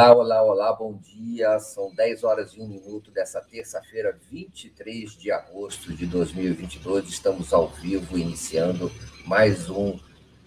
[0.00, 1.58] Olá, olá, olá, bom dia.
[1.58, 7.06] São 10 horas e 1 minuto dessa terça-feira, 23 de agosto de 2022.
[7.06, 8.90] Estamos ao vivo, iniciando
[9.26, 10.00] mais um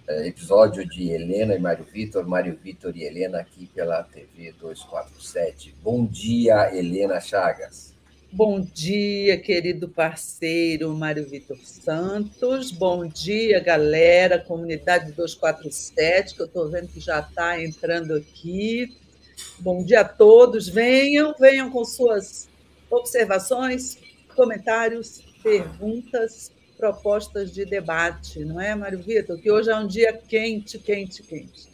[0.08, 5.76] eh, episódio de Helena e Mário Vitor, Mário Vitor e Helena aqui pela TV 247.
[5.84, 7.94] Bom dia, Helena Chagas.
[8.32, 12.72] Bom dia, querido parceiro Mário Vitor Santos.
[12.72, 19.03] Bom dia, galera, comunidade 247, que eu estou vendo que já está entrando aqui.
[19.60, 20.68] Bom dia a todos.
[20.68, 22.50] Venham, venham com suas
[22.90, 23.98] observações,
[24.36, 29.40] comentários, perguntas, propostas de debate, não é, Mário Vitor?
[29.40, 31.68] Que hoje é um dia quente, quente, quente.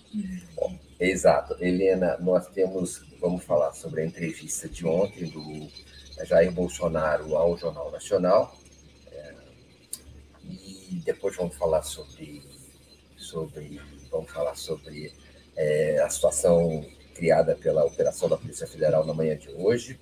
[1.00, 1.56] Exato.
[1.60, 5.68] Helena, nós temos, vamos falar sobre a entrevista de ontem do
[6.26, 8.56] Jair Bolsonaro ao Jornal Nacional.
[9.12, 9.34] É,
[10.46, 12.44] e depois vamos falar sobre,
[13.18, 15.14] sobre vamos falar sobre
[15.56, 16.86] é, a situação
[17.20, 20.00] criada pela operação da Polícia Federal na manhã de hoje.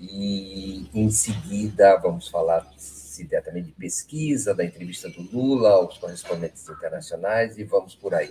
[0.00, 5.96] E em seguida vamos falar, se der também, de pesquisa, da entrevista do Lula aos
[5.98, 8.30] correspondentes internacionais e vamos por aí.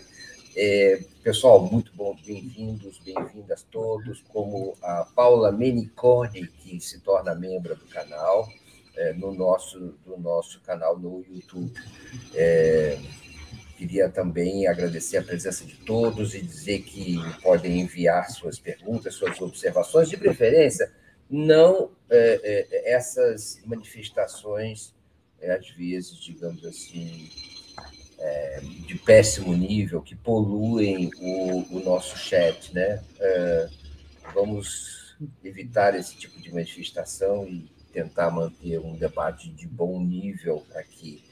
[0.55, 7.75] É, pessoal, muito bom, bem-vindos, bem-vindas todos, como a Paula Menicone, que se torna membro
[7.75, 8.49] do canal,
[8.97, 11.71] é, no nosso, do nosso canal no YouTube.
[12.33, 12.99] É,
[13.79, 19.39] Queria também agradecer a presença de todos e dizer que podem enviar suas perguntas, suas
[19.39, 20.91] observações, de preferência,
[21.29, 24.93] não é, é, essas manifestações,
[25.39, 27.29] é, às vezes, digamos assim,
[28.19, 32.73] é, de péssimo nível, que poluem o, o nosso chat.
[32.73, 33.01] Né?
[33.17, 33.69] É,
[34.33, 41.28] vamos evitar esse tipo de manifestação e tentar manter um debate de bom nível aqui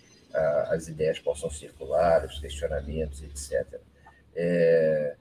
[0.69, 3.81] as ideias possam circular, os questionamentos, etc.
[4.35, 5.15] É,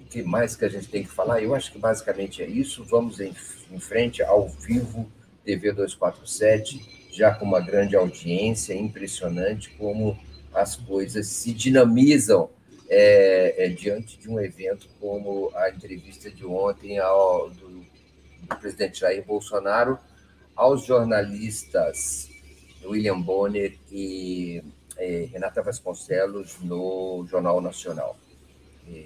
[0.00, 1.42] o que mais que a gente tem que falar?
[1.42, 2.84] Eu acho que basicamente é isso.
[2.84, 3.34] Vamos em,
[3.70, 5.10] em frente ao vivo,
[5.44, 10.18] TV 247, já com uma grande audiência, impressionante como
[10.52, 12.50] as coisas se dinamizam
[12.88, 17.86] é, é, diante de um evento como a entrevista de ontem ao, do,
[18.42, 19.98] do presidente Jair Bolsonaro
[20.54, 22.28] aos jornalistas
[22.84, 24.62] William Bonner e
[24.98, 28.16] é, Renata Vasconcelos no Jornal Nacional.
[28.92, 29.04] É,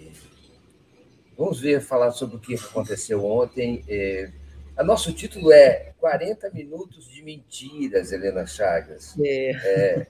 [1.36, 3.84] vamos ver, falar sobre o que aconteceu ontem.
[3.88, 4.30] É,
[4.76, 9.14] a nosso título é 40 minutos de mentiras, Helena Chagas.
[9.18, 9.50] É.
[9.50, 10.06] É,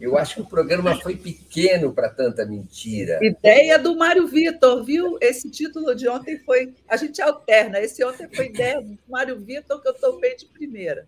[0.00, 3.20] eu acho que o programa foi pequeno para tanta mentira.
[3.22, 5.16] Ideia do Mário Vitor, viu?
[5.20, 6.74] Esse título de ontem foi.
[6.88, 7.78] A gente alterna.
[7.78, 11.06] Esse ontem foi ideia do Mário Vitor, que eu topei de primeira.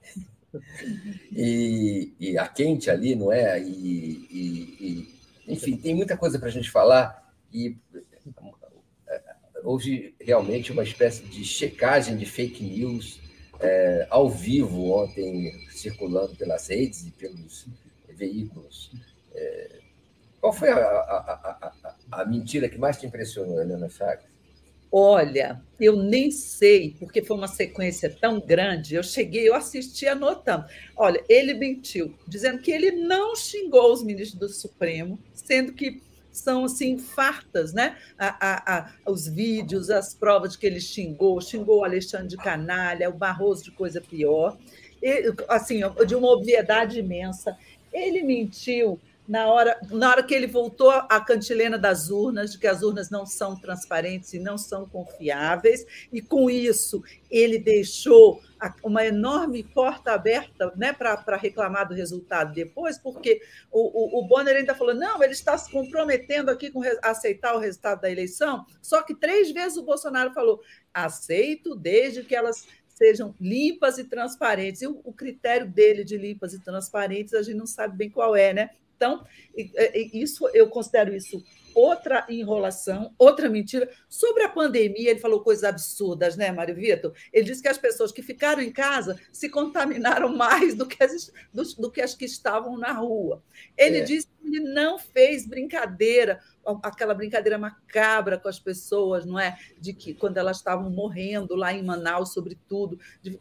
[1.33, 3.59] E, e, a quente ali, não é?
[3.61, 4.77] E, e,
[5.49, 7.77] e enfim, tem muita coisa para a gente falar e
[9.09, 9.21] é,
[9.63, 13.21] houve realmente uma espécie de checagem de fake news
[13.61, 17.67] é, ao vivo ontem, circulando pelas redes e pelos
[18.09, 18.91] veículos.
[19.35, 19.79] É,
[20.41, 21.73] qual foi a, a,
[22.11, 24.33] a, a, mentira que mais te impressionou, Helena Chagas?
[24.91, 28.95] Olha, eu nem sei, porque foi uma sequência tão grande.
[28.95, 30.67] Eu cheguei, eu assisti anotando.
[30.95, 36.65] Olha, ele mentiu, dizendo que ele não xingou os ministros do Supremo, sendo que são
[36.65, 37.97] assim fartas, né?
[38.19, 43.11] A, a, a, os vídeos, as provas que ele xingou, xingou o Alexandre de canalha,
[43.11, 44.57] o Barroso de coisa pior,
[45.03, 47.57] e, assim, de uma obviedade imensa.
[47.93, 52.67] Ele mentiu na hora, na hora que ele voltou à cantilena das urnas, de que
[52.67, 58.43] as urnas não são transparentes e não são confiáveis, e com isso ele deixou
[58.83, 63.41] uma enorme porta aberta né, para reclamar do resultado depois, porque
[63.71, 67.59] o, o, o, Bonner ainda falou: não, ele está se comprometendo aqui com aceitar o
[67.59, 70.61] resultado da eleição, só que três vezes o Bolsonaro falou:
[70.93, 74.83] aceito desde que elas sejam limpas e transparentes.
[74.83, 78.37] E o, o critério dele de limpas e transparentes, a gente não sabe bem qual
[78.37, 78.71] é, né?
[79.03, 79.25] Então,
[80.13, 81.43] isso eu considero isso
[81.75, 83.91] outra enrolação, outra mentira.
[84.09, 87.13] Sobre a pandemia, ele falou coisas absurdas, né, Mário Vitor?
[87.33, 91.33] Ele disse que as pessoas que ficaram em casa se contaminaram mais do que as,
[91.53, 93.43] do, do que, as que estavam na rua.
[93.77, 94.03] Ele é.
[94.03, 96.41] disse que ele não fez brincadeira,
[96.83, 99.59] aquela brincadeira macabra com as pessoas, não é?
[99.79, 103.39] De que quando elas estavam morrendo lá em Manaus, sobretudo, de,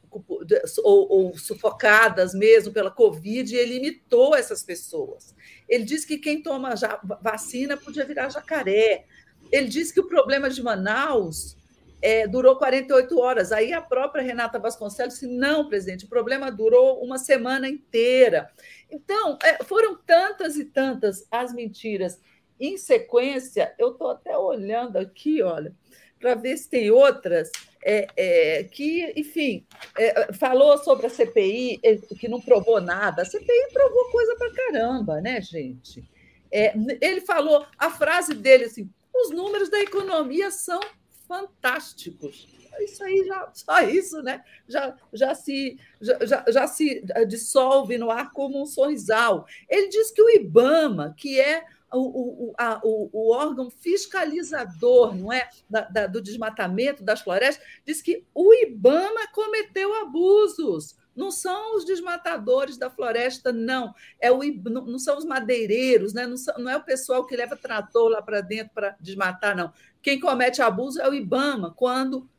[0.83, 5.35] ou, ou, sufocadas mesmo pela Covid, ele imitou essas pessoas.
[5.67, 9.05] Ele disse que quem toma já, vacina podia virar jacaré.
[9.51, 11.57] Ele disse que o problema de Manaus
[12.01, 13.51] é, durou 48 horas.
[13.51, 18.49] Aí a própria Renata Vasconcelos disse: não, presidente, o problema durou uma semana inteira.
[18.89, 22.19] Então, é, foram tantas e tantas as mentiras
[22.61, 23.73] em sequência.
[23.77, 25.75] Eu estou até olhando aqui, olha,
[26.19, 27.51] para ver se tem outras.
[27.83, 29.65] É, é, que, enfim,
[29.97, 33.23] é, falou sobre a CPI, é, que não provou nada.
[33.23, 36.03] A CPI provou coisa para caramba, né, gente?
[36.51, 40.79] É, ele falou, a frase dele assim: os números da economia são
[41.27, 42.47] fantásticos.
[42.79, 44.43] Isso aí já só isso, né?
[44.67, 49.45] Já, já se já, já, já se dissolve no ar como um sorrisal.
[49.67, 55.31] Ele diz que o IBAMA, que é o, o, a, o, o, órgão fiscalizador não
[55.31, 60.95] é, da, da, do desmatamento das florestas, diz que o IBAMA cometeu abusos.
[61.13, 63.93] Não são os desmatadores da floresta, não.
[64.19, 66.25] É o, não são os madeireiros, né?
[66.25, 69.73] não, são, não é o pessoal que leva trator lá para dentro para desmatar, não.
[70.01, 72.29] Quem comete abuso é o IBAMA, quando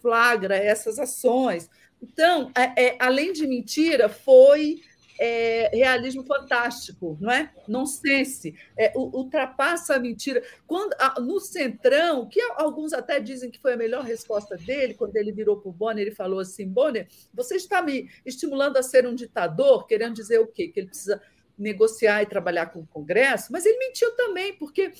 [0.00, 1.68] flagra essas ações.
[2.00, 4.80] Então, é, é, além de mentira, foi
[5.20, 7.52] é, realismo fantástico, não é?
[7.68, 10.42] Nonsense, é, ultrapassa a mentira.
[10.66, 15.30] Quando, no Centrão, que alguns até dizem que foi a melhor resposta dele, quando ele
[15.30, 19.14] virou para o Bonner, ele falou assim: Bonner, você está me estimulando a ser um
[19.14, 20.68] ditador, querendo dizer o quê?
[20.68, 21.20] Que ele precisa
[21.58, 24.90] negociar e trabalhar com o Congresso, mas ele mentiu também, porque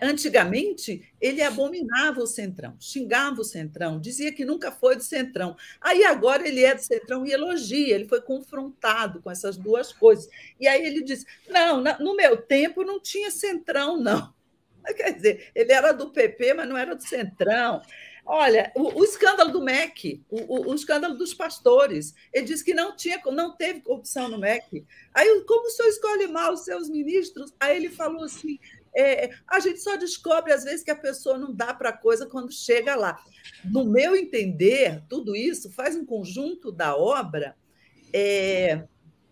[0.00, 5.56] antigamente, ele abominava o Centrão, xingava o Centrão, dizia que nunca foi do Centrão.
[5.80, 10.28] Aí agora ele é do Centrão e elogia, ele foi confrontado com essas duas coisas.
[10.58, 14.32] E aí ele diz: não, no meu tempo não tinha Centrão, não.
[14.96, 17.82] Quer dizer, ele era do PP, mas não era do Centrão.
[18.26, 22.14] Olha, o, o escândalo do MEC, o, o, o, escândalo dos pastores.
[22.32, 24.86] Ele disse que não tinha, não teve corrupção no MEC.
[25.12, 27.52] Aí, como o senhor escolhe mal os seus ministros?
[27.60, 28.58] Aí ele falou assim:
[28.96, 32.26] é, a gente só descobre, às vezes, que a pessoa não dá para a coisa
[32.26, 33.18] quando chega lá.
[33.64, 37.56] No meu entender, tudo isso faz um conjunto da obra
[38.16, 38.84] é,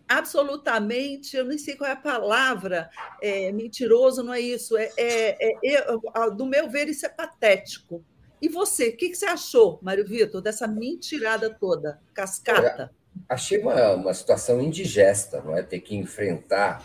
[0.09, 2.89] absolutamente, eu nem sei qual é a palavra,
[3.21, 4.75] é, mentiroso, não é isso.
[4.77, 8.03] É, é, é, do meu ver, isso é patético.
[8.41, 12.93] E você, o que, que você achou, Mário Vitor, dessa mentirada toda, cascata?
[13.29, 15.63] achei uma, uma situação indigesta, não é?
[15.63, 16.83] Ter que enfrentar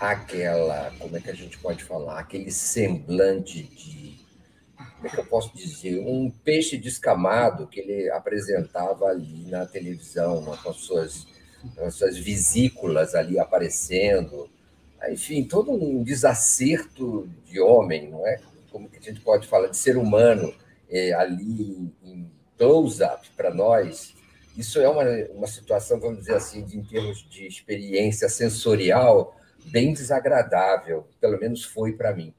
[0.00, 4.18] aquela, como é que a gente pode falar, aquele semblante de,
[4.96, 10.42] como é que eu posso dizer, um peixe descamado que ele apresentava ali na televisão,
[10.42, 11.26] com as suas,
[11.76, 14.50] com as suas vesículas ali aparecendo,
[15.10, 18.40] enfim, todo um desacerto de homem, não é?
[18.72, 20.54] Como que a gente pode falar de ser humano
[20.88, 24.14] é, ali em close-up para nós,
[24.56, 25.04] isso é uma,
[25.34, 29.36] uma situação, vamos dizer assim, de, em termos de experiência sensorial,
[29.66, 32.34] bem desagradável, pelo menos foi para mim.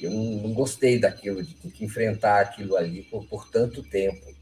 [0.00, 4.34] Eu não, gostei daquilo, de ter que enfrentar aquilo ali por, por tanto tempo.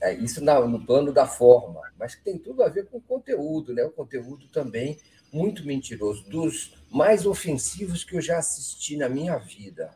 [0.00, 3.74] É, isso na, no plano da forma, mas tem tudo a ver com o conteúdo,
[3.74, 3.84] né?
[3.84, 4.98] O conteúdo também
[5.32, 9.94] muito mentiroso, dos mais ofensivos que eu já assisti na minha vida.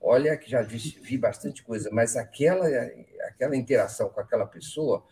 [0.00, 2.66] Olha que já vi, vi bastante coisa, mas aquela,
[3.28, 5.02] aquela interação com aquela pessoa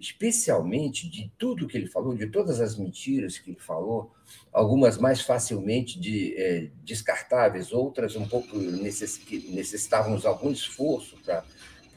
[0.00, 4.10] especialmente de tudo que ele falou, de todas as mentiras que ele falou,
[4.50, 11.18] algumas mais facilmente de, é, descartáveis, outras um pouco necess, que necessitavam de algum esforço
[11.22, 11.44] para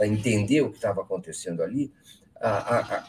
[0.02, 1.94] entender o que estava acontecendo ali.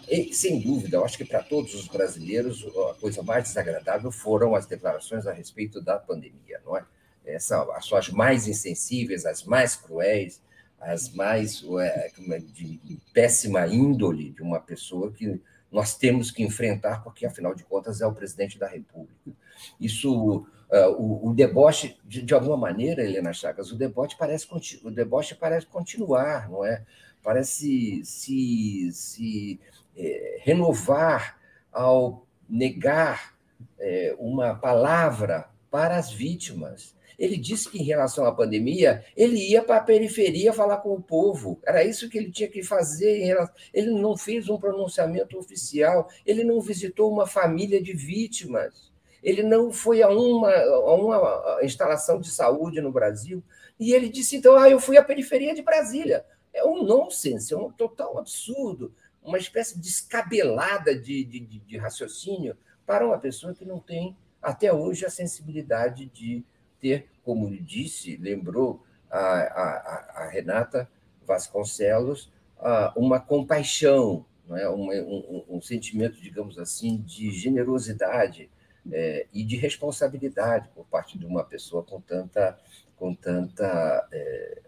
[0.08, 4.54] e, sem dúvida, eu acho que para todos os brasileiros a coisa mais desagradável foram
[4.54, 6.84] as declarações a respeito da pandemia, não é?
[7.26, 10.40] Essa, as suas mais insensíveis, as mais cruéis,
[10.84, 12.12] as mais é,
[12.52, 15.40] de péssima índole de uma pessoa que
[15.74, 19.32] nós temos que enfrentar, porque, afinal de contas, é o presidente da República.
[19.80, 24.46] Isso, uh, o, o, deboche, de, de, alguma maneira, Helena Chagas, o deboche parece,
[24.84, 26.84] o deboche parece continuar, não é?
[27.24, 29.60] Parece se, se
[29.96, 31.40] é, renovar
[31.72, 33.34] ao negar
[33.78, 36.94] é, uma palavra para as vítimas.
[37.18, 41.02] Ele disse que, em relação à pandemia, ele ia para a periferia falar com o
[41.02, 41.58] povo.
[41.64, 43.36] Era isso que ele tinha que fazer.
[43.72, 48.92] Ele não fez um pronunciamento oficial, ele não visitou uma família de vítimas,
[49.22, 53.42] ele não foi a uma, a uma instalação de saúde no Brasil.
[53.78, 56.24] E ele disse: então, ah, eu fui à periferia de Brasília.
[56.52, 62.56] É um nonsense, é um total absurdo, uma espécie descabelada de, de, de raciocínio
[62.86, 66.44] para uma pessoa que não tem, até hoje, a sensibilidade de
[66.84, 70.86] ter, como disse, lembrou a, a, a Renata
[71.26, 72.30] Vasconcelos,
[72.94, 74.68] uma compaixão é?
[74.68, 78.50] um, um, um sentimento, digamos assim, de generosidade
[78.92, 82.58] é, e de responsabilidade por parte de uma pessoa com tanta,
[82.96, 84.62] com tanta é,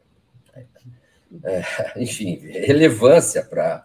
[1.45, 3.85] é, enfim, relevância para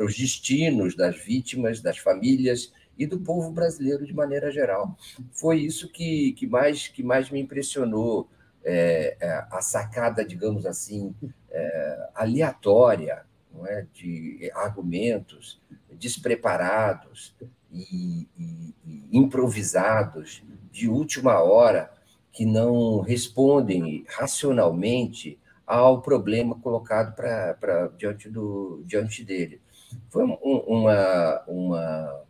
[0.00, 4.96] os destinos das vítimas, das famílias e do povo brasileiro de maneira geral.
[5.32, 8.28] Foi isso que, que, mais, que mais me impressionou,
[8.64, 11.14] é, é a sacada, digamos assim,
[11.50, 13.24] é, aleatória
[13.66, 17.34] é, de argumentos despreparados
[17.72, 21.92] e, e, e improvisados de última hora
[22.32, 29.60] que não respondem racionalmente ao problema colocado pra, diante, do, diante dele.
[30.08, 32.22] Foi uma, uma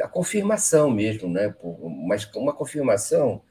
[0.00, 1.54] a confirmação mesmo, né?
[2.06, 3.42] mas uma confirmação,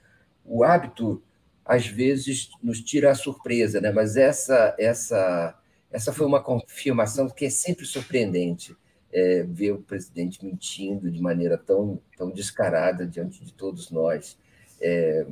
[0.46, 1.22] o hábito
[1.66, 3.92] às vezes nos tira a surpresa, né?
[3.92, 5.58] mas essa, essa,
[5.92, 8.76] essa foi uma confirmação que é sempre surpreendente.
[9.10, 14.38] É, ver o presidente mentindo de maneira tão, tão descarada diante de todos nós.
[14.82, 15.26] É,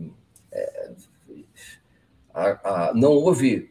[0.49, 0.91] é,
[2.33, 3.69] a, a, não houve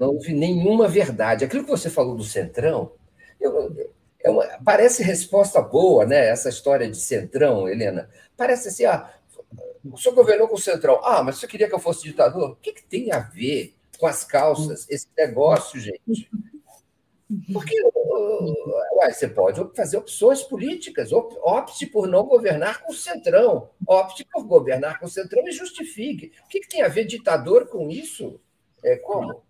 [0.00, 1.44] não houve nenhuma verdade.
[1.44, 2.92] Aquilo que você falou do Centrão,
[3.38, 6.28] eu, é uma, parece resposta boa, né?
[6.28, 8.08] Essa história de Centrão, Helena.
[8.36, 9.12] Parece assim, ah,
[9.84, 11.00] o senhor governou com o Centrão.
[11.02, 12.50] Ah, mas você queria que eu fosse ditador?
[12.50, 16.30] O que, que tem a ver com as calças, esse negócio, gente?
[17.52, 17.80] Porque
[19.00, 24.44] ué, você pode fazer opções políticas, opte por não governar com o Centrão, opte por
[24.44, 26.32] governar com o Centrão e justifique.
[26.44, 28.40] O que, que tem a ver ditador com isso?
[28.82, 29.42] É, como?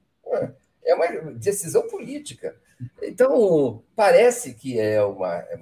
[0.85, 2.55] É uma decisão política.
[3.03, 5.35] Então, parece que é uma.
[5.37, 5.59] É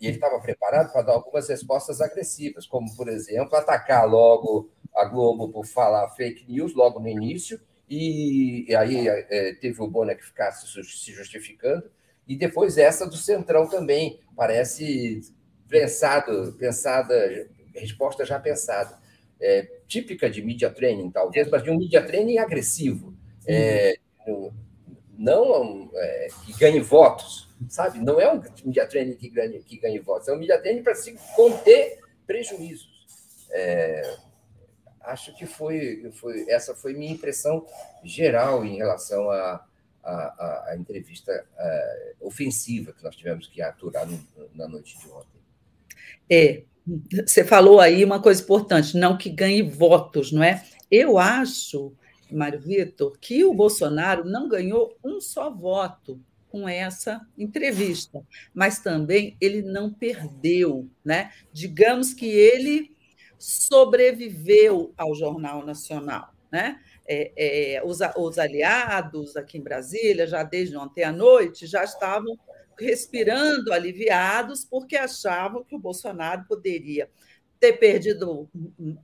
[0.00, 5.04] e ele estava preparado para dar algumas respostas agressivas, como, por exemplo, atacar logo a
[5.04, 10.16] Globo por falar fake news logo no início, e, e aí é, teve o Bonner
[10.16, 11.90] que ficasse se justificando,
[12.26, 15.20] e depois essa do Centrão também, parece
[15.68, 17.14] pensado, pensada,
[17.74, 19.00] resposta já pensada.
[19.40, 23.12] É, típica de media training, talvez, mas de um media training agressivo.
[23.44, 23.96] É,
[25.22, 28.00] não é, que ganhe votos, sabe?
[28.00, 30.96] Não é um media training que ganhe, que ganhe votos, é um media training para
[30.96, 32.90] se conter prejuízos.
[33.52, 34.16] É,
[35.02, 37.64] acho que foi, foi essa foi minha impressão
[38.02, 39.64] geral em relação à
[40.02, 44.20] a, a, a, entrevista é, ofensiva que nós tivemos que aturar no,
[44.52, 45.40] na noite de ontem.
[46.28, 46.64] É,
[47.24, 50.64] você falou aí uma coisa importante, não que ganhe votos, não é?
[50.90, 51.94] Eu acho
[52.32, 58.22] Mário Vitor, que o Bolsonaro não ganhou um só voto com essa entrevista,
[58.52, 61.32] mas também ele não perdeu, né?
[61.52, 62.94] Digamos que ele
[63.38, 66.78] sobreviveu ao Jornal Nacional, né?
[67.08, 67.32] É,
[67.76, 72.38] é, os, os aliados aqui em Brasília, já desde ontem à noite, já estavam
[72.78, 77.08] respirando aliviados porque achavam que o Bolsonaro poderia
[77.62, 78.50] ter perdido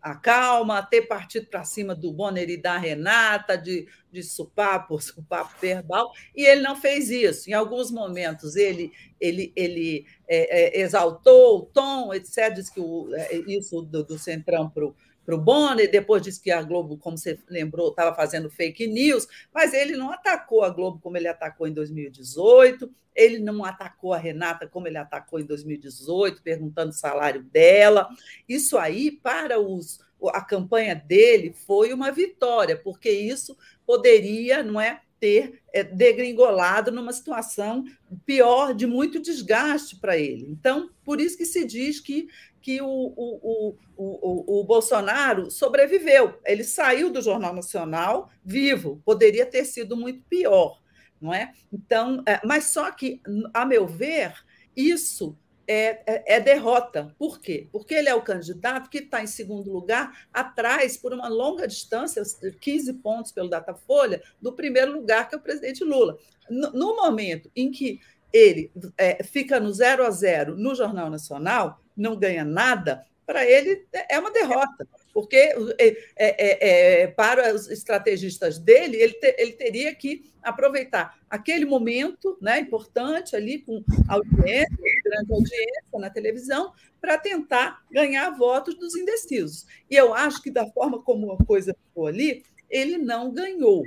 [0.03, 5.55] a calma, ter partido para cima do Bonner e da Renata, de, de supapo, supapo
[5.61, 7.49] verbal, e ele não fez isso.
[7.49, 13.09] Em alguns momentos ele, ele, ele é, é, exaltou o tom, etc., disse que o,
[13.15, 14.95] é, isso do, do Centrão para o
[15.29, 19.29] para o Bonner, depois disse que a Globo, como você lembrou, estava fazendo fake news,
[19.53, 24.17] mas ele não atacou a Globo como ele atacou em 2018, ele não atacou a
[24.17, 28.09] Renata como ele atacou em 2018, perguntando o salário dela.
[28.49, 33.55] Isso aí, para os, a campanha dele, foi uma vitória, porque isso
[33.85, 35.03] poderia, não é?
[35.21, 37.85] ter é, degringolado numa situação
[38.25, 40.47] pior, de muito desgaste para ele.
[40.49, 42.29] Então, por isso que se diz que
[42.61, 46.39] que o, o, o, o, Bolsonaro sobreviveu.
[46.45, 50.81] Ele saiu do Jornal Nacional vivo, poderia ter sido muito pior,
[51.21, 51.53] não é?
[51.73, 53.21] Então, é, mas só que,
[53.55, 54.35] a meu ver,
[54.77, 55.37] isso
[55.69, 57.15] é, é, é, derrota.
[57.19, 57.69] Por quê?
[57.71, 62.23] Porque ele é o candidato que está em segundo lugar, atrás, por uma longa distância,
[62.61, 66.17] 15 pontos pelo Datafolha, do primeiro lugar, que é o presidente Lula.
[66.49, 68.01] No, no momento em que
[68.33, 73.87] ele é, fica no zero a zero no Jornal Nacional, não ganha nada, para ele
[74.09, 79.53] é uma derrota, porque é, é, é, é, para os estrategistas dele, ele, te, ele
[79.53, 87.19] teria que aproveitar aquele momento né, importante ali, com audiência, grande audiência na televisão, para
[87.19, 89.67] tentar ganhar votos dos indecisos.
[89.91, 93.85] E eu acho que, da forma como a coisa ficou ali, ele não ganhou.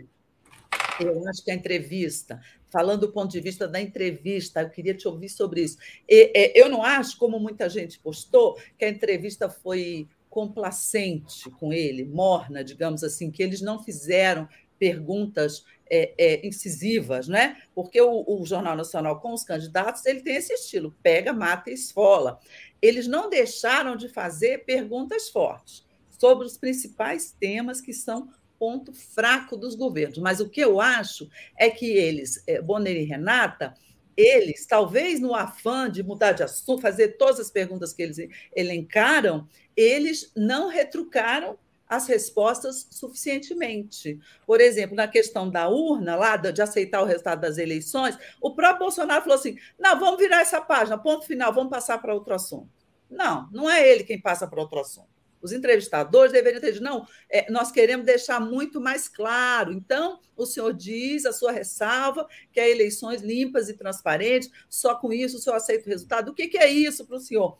[1.07, 2.39] Eu acho que a entrevista
[2.71, 5.77] falando do ponto de vista da entrevista, eu queria te ouvir sobre isso.
[6.07, 11.73] E, é, eu não acho, como muita gente postou, que a entrevista foi complacente com
[11.73, 14.47] ele, morna, digamos assim, que eles não fizeram
[14.79, 17.61] perguntas é, é, incisivas, né?
[17.75, 21.73] Porque o, o, Jornal Nacional, com os candidatos, ele tem esse estilo: pega, mata e
[21.73, 22.39] esfola.
[22.81, 25.85] Eles não deixaram de fazer perguntas fortes
[26.17, 28.29] sobre os principais temas que são
[28.61, 30.19] ponto fraco dos governos.
[30.19, 31.27] Mas o que eu acho
[31.57, 33.73] é que eles, é, Bonner e Renata,
[34.15, 38.19] eles, talvez no afã de mudar de assunto, fazer todas as perguntas que eles
[38.55, 41.57] elencaram, eles não retrucaram
[41.89, 44.19] as respostas suficientemente.
[44.45, 48.85] Por exemplo, na questão da urna, lá de aceitar o resultado das eleições, o próprio
[48.85, 52.69] Bolsonaro falou assim: não, vamos virar essa página, ponto final, vamos passar para outro assunto.
[53.09, 55.20] Não, não é ele quem passa para outro assunto.
[55.41, 59.71] Os entrevistadores deveriam ter dito, não, é, nós queremos deixar muito mais claro.
[59.71, 65.11] Então, o senhor diz a sua ressalva, que é eleições limpas e transparentes, só com
[65.11, 66.29] isso o senhor aceita o resultado.
[66.29, 67.57] O que, que é isso para o senhor?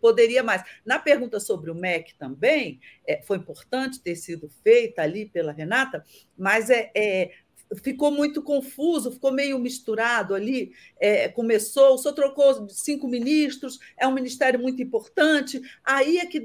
[0.00, 0.62] Poderia mais.
[0.84, 6.04] Na pergunta sobre o MEC também, é, foi importante ter sido feita ali pela Renata,
[6.36, 7.30] mas é, é
[7.76, 10.72] ficou muito confuso, ficou meio misturado ali.
[10.98, 16.40] É, começou, senhor trocou cinco ministros, é um ministério muito importante, aí é que,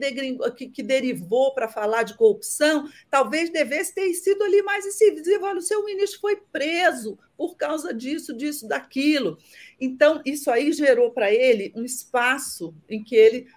[0.56, 2.90] que, que derivou para falar de corrupção.
[3.10, 5.46] Talvez devesse ter sido ali mais incisivo.
[5.46, 9.38] Olha, o seu ministro foi preso por causa disso, disso, daquilo.
[9.80, 13.48] Então, isso aí gerou para ele um espaço em que ele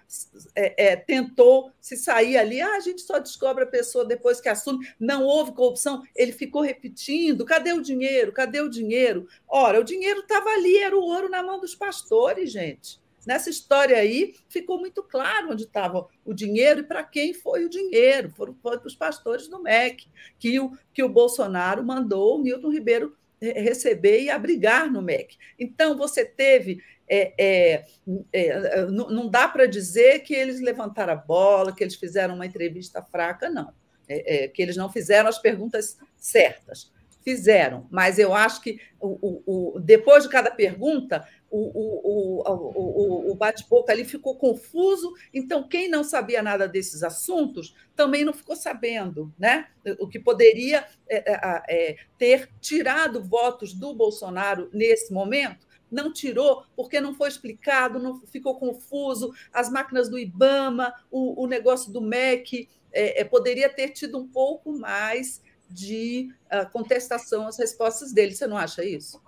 [0.55, 2.61] é, é, tentou se sair ali.
[2.61, 4.87] Ah, a gente só descobre a pessoa depois que assume.
[4.99, 6.03] Não houve corrupção.
[6.15, 8.31] Ele ficou repetindo: cadê o dinheiro?
[8.31, 9.27] Cadê o dinheiro?
[9.47, 13.01] Ora, o dinheiro estava ali, era o ouro na mão dos pastores, gente.
[13.25, 17.69] Nessa história aí, ficou muito claro onde estava o dinheiro e para quem foi o
[17.69, 18.31] dinheiro.
[18.31, 20.07] Foram, foram os pastores do MEC,
[20.39, 25.37] que o, que o Bolsonaro mandou o Milton Ribeiro receber e abrigar no MEC.
[25.57, 26.81] Então, você teve.
[27.13, 27.85] É, é,
[28.31, 33.01] é, não dá para dizer que eles levantaram a bola, que eles fizeram uma entrevista
[33.01, 33.73] fraca, não.
[34.07, 36.91] É, é, que eles não fizeram as perguntas certas.
[37.23, 43.35] Fizeram, mas eu acho que o, o, o depois de cada pergunta, o, o, o
[43.35, 49.31] bate-boca ali ficou confuso, então quem não sabia nada desses assuntos também não ficou sabendo,
[49.37, 49.67] né?
[49.99, 56.63] O que poderia é, é, é, ter tirado votos do Bolsonaro nesse momento, não tirou
[56.75, 59.31] porque não foi explicado, não ficou confuso.
[59.51, 64.27] As máquinas do IBAMA, o, o negócio do MEC, é, é, poderia ter tido um
[64.27, 68.33] pouco mais de uh, contestação às respostas dele.
[68.33, 69.21] Você não acha isso?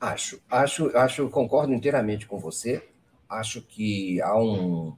[0.00, 2.82] Acho, acho, acho, concordo inteiramente com você.
[3.28, 4.96] Acho que há um,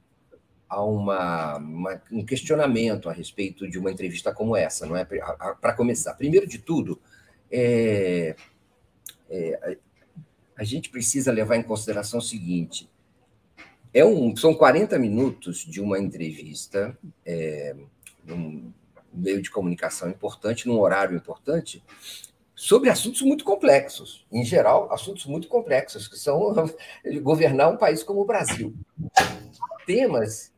[0.69, 5.05] há uma, uma, um questionamento a respeito de uma entrevista como essa, não é?
[5.05, 6.99] Para começar, primeiro de tudo,
[7.49, 8.35] é,
[9.29, 9.77] é,
[10.55, 12.89] a gente precisa levar em consideração o seguinte:
[13.93, 17.75] é um, são 40 minutos de uma entrevista é,
[19.17, 21.83] meio de comunicação importante, num horário importante,
[22.55, 26.53] sobre assuntos muito complexos, em geral, assuntos muito complexos, que são
[27.21, 28.73] governar um país como o Brasil.
[29.85, 30.51] Temas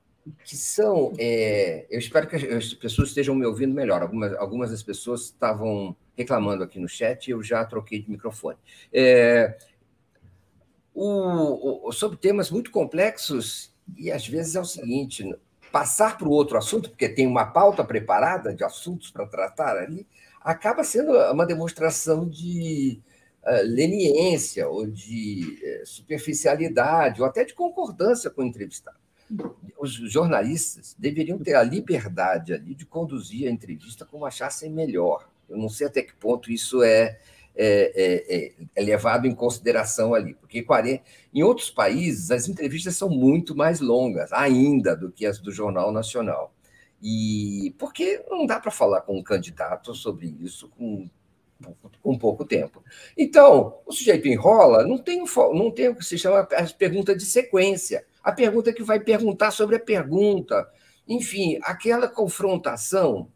[0.44, 1.14] que são.
[1.18, 4.02] É, eu espero que as pessoas estejam me ouvindo melhor.
[4.02, 8.58] Algumas, algumas das pessoas estavam reclamando aqui no chat e eu já troquei de microfone.
[8.94, 9.58] É,
[10.94, 15.36] o, o, sobre temas muito complexos, e às vezes é o seguinte:
[15.72, 20.08] passar para o outro assunto, porque tem uma pauta preparada de assuntos para tratar ali,
[20.42, 23.00] acaba sendo uma demonstração de
[23.44, 28.98] uh, leniência ou de uh, superficialidade ou até de concordância com o entrevistado.
[29.78, 35.30] Os jornalistas deveriam ter a liberdade ali de conduzir a entrevista como achassem melhor.
[35.48, 37.20] Eu não sei até que ponto isso é,
[37.56, 43.10] é, é, é levado em consideração ali, porque 40, em outros países as entrevistas são
[43.10, 46.54] muito mais longas ainda do que as do Jornal Nacional.
[47.02, 51.10] E porque não dá para falar com um candidato sobre isso com,
[52.02, 52.84] com pouco tempo.
[53.18, 57.26] Então, o sujeito enrola, não tem, não tem o que se chama a pergunta de
[57.26, 58.06] sequência.
[58.24, 60.70] A pergunta que vai perguntar sobre a pergunta.
[61.08, 63.32] Enfim, aquela confrontação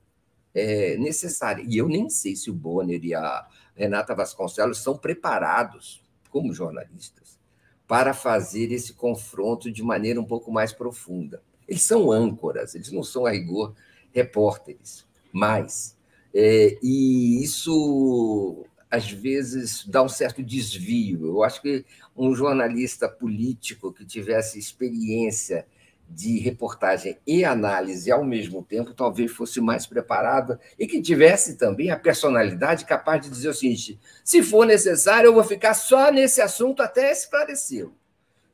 [0.54, 1.65] é necessária.
[1.67, 7.39] E eu nem sei se o Bonner e a Renata Vasconcelos são preparados, como jornalistas,
[7.88, 11.41] para fazer esse confronto de maneira um pouco mais profunda.
[11.67, 13.73] Eles são âncoras, eles não são, a rigor,
[14.12, 15.05] repórteres.
[15.31, 15.97] Mas,
[16.33, 21.25] é, e isso às vezes dá um certo desvio.
[21.25, 21.83] Eu acho que
[22.15, 25.65] um jornalista político que tivesse experiência
[26.09, 31.89] de reportagem e análise ao mesmo tempo, talvez fosse mais preparado e que tivesse também
[31.89, 36.41] a personalidade capaz de dizer o seguinte: se for necessário, eu vou ficar só nesse
[36.41, 37.95] assunto até esclarecê-lo.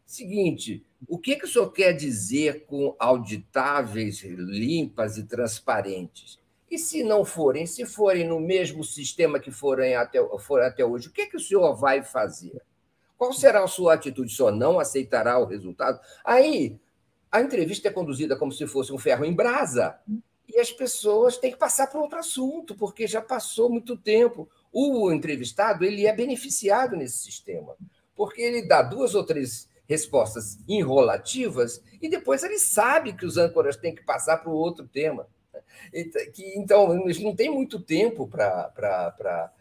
[0.05, 6.39] Seguinte, o que, que o senhor quer dizer com auditáveis, limpas e transparentes?
[6.69, 10.19] E se não forem, se forem no mesmo sistema que forem até,
[10.65, 12.62] até hoje, o que, que o senhor vai fazer?
[13.17, 14.31] Qual será a sua atitude?
[14.31, 15.99] O senhor não aceitará o resultado?
[16.23, 16.79] Aí,
[17.31, 19.99] a entrevista é conduzida como se fosse um ferro em brasa
[20.47, 24.49] e as pessoas têm que passar para outro assunto, porque já passou muito tempo.
[24.71, 27.75] O entrevistado ele é beneficiado nesse sistema,
[28.15, 33.75] porque ele dá duas ou três respostas enrolativas e depois ele sabe que os âncoras
[33.75, 35.27] têm que passar para o outro tema.
[36.55, 39.51] Então, eles não têm muito tempo para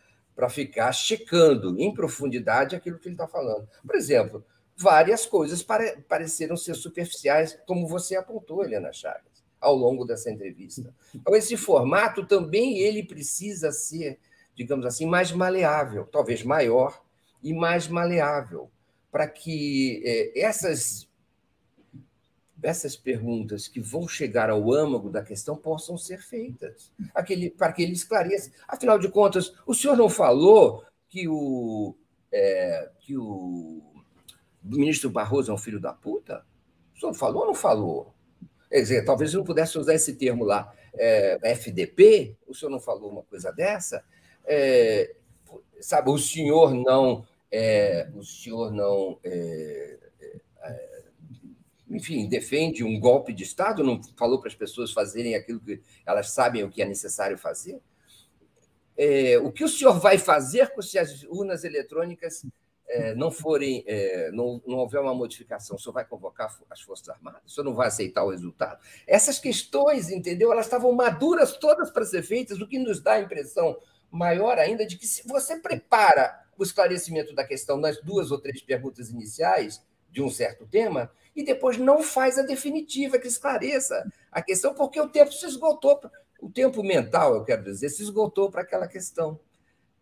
[0.48, 3.68] ficar checando em profundidade aquilo que ele está falando.
[3.86, 4.44] Por exemplo,
[4.78, 10.94] várias coisas pare, pareceram ser superficiais, como você apontou, Helena Chagas, ao longo dessa entrevista.
[11.14, 14.18] Então, esse formato também ele precisa ser,
[14.54, 17.02] digamos assim, mais maleável, talvez maior
[17.42, 18.70] e mais maleável,
[19.10, 21.08] para que é, essas
[22.60, 27.84] essas perguntas que vão chegar ao âmago da questão possam ser feitas, aquele, para que
[27.84, 28.50] ele esclareça.
[28.66, 31.94] Afinal de contas, o senhor não falou que o,
[32.32, 33.97] é, que o
[34.76, 36.44] ministro Barroso é um filho da puta?
[36.94, 38.14] O senhor falou ou não falou?
[38.68, 42.80] Quer dizer, talvez eu não pudesse usar esse termo lá, é, FDP, o senhor não
[42.80, 44.04] falou uma coisa dessa?
[44.44, 45.14] É,
[45.80, 47.26] sabe, o senhor não.
[47.50, 49.98] É, o senhor não é,
[50.60, 51.02] é,
[51.90, 56.30] enfim, defende um golpe de Estado, não falou para as pessoas fazerem aquilo que elas
[56.30, 57.80] sabem o que é necessário fazer?
[58.96, 62.44] É, o que o senhor vai fazer se as urnas eletrônicas
[62.88, 65.76] é, não forem, é, não, não houver uma modificação?
[65.76, 67.42] O senhor vai convocar as Forças Armadas?
[67.46, 68.80] O senhor não vai aceitar o resultado?
[69.06, 70.50] Essas questões, entendeu?
[70.50, 73.76] Elas estavam maduras todas para ser feitas, o que nos dá a impressão
[74.10, 78.60] maior ainda de que se você prepara o esclarecimento da questão nas duas ou três
[78.62, 84.42] perguntas iniciais de um certo tema, e depois não faz a definitiva, que esclareça a
[84.42, 86.00] questão, porque o tempo se esgotou,
[86.40, 89.38] o tempo mental, eu quero dizer, se esgotou para aquela questão.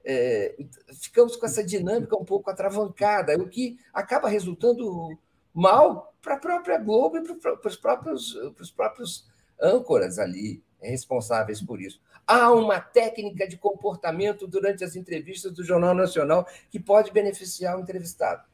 [0.09, 0.55] É,
[1.01, 5.19] ficamos com essa dinâmica um pouco atravancada, o que acaba resultando
[5.53, 9.27] mal para a própria Globo e para os próprios, os próprios
[9.61, 12.01] âncoras ali responsáveis por isso.
[12.25, 17.81] Há uma técnica de comportamento durante as entrevistas do Jornal Nacional que pode beneficiar o
[17.81, 18.45] entrevistado.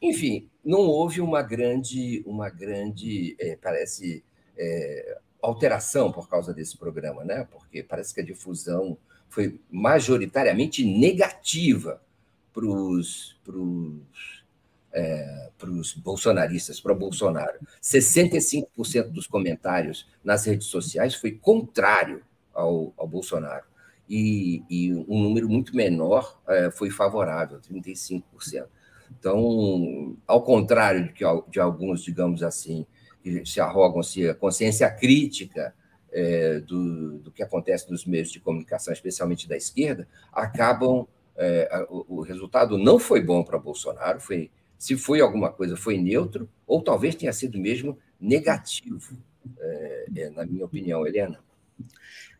[0.00, 4.24] Enfim, não houve uma grande, uma grande é, parece,
[4.56, 7.46] é, alteração por causa desse programa, né?
[7.50, 8.98] porque parece que a difusão
[9.32, 12.02] foi majoritariamente negativa
[12.52, 13.34] para os
[14.92, 15.48] é,
[15.96, 17.58] bolsonaristas, para Bolsonaro.
[17.82, 23.64] 65% dos comentários nas redes sociais foi contrário ao, ao Bolsonaro.
[24.06, 28.22] E, e, um número muito menor é, foi favorável, 35%.
[29.18, 32.84] Então, ao contrário de, que, de alguns, digamos assim,
[33.22, 35.74] que se arrogam-se a consciência crítica
[36.12, 41.06] é, do, do que acontece nos meios de comunicação, especialmente da esquerda, acabam.
[41.34, 45.96] É, o, o, resultado não foi bom para Bolsonaro, foi, se foi alguma coisa, foi
[45.96, 49.16] neutro, ou talvez tenha sido mesmo negativo,
[49.58, 51.40] é, é na minha opinião, Helena.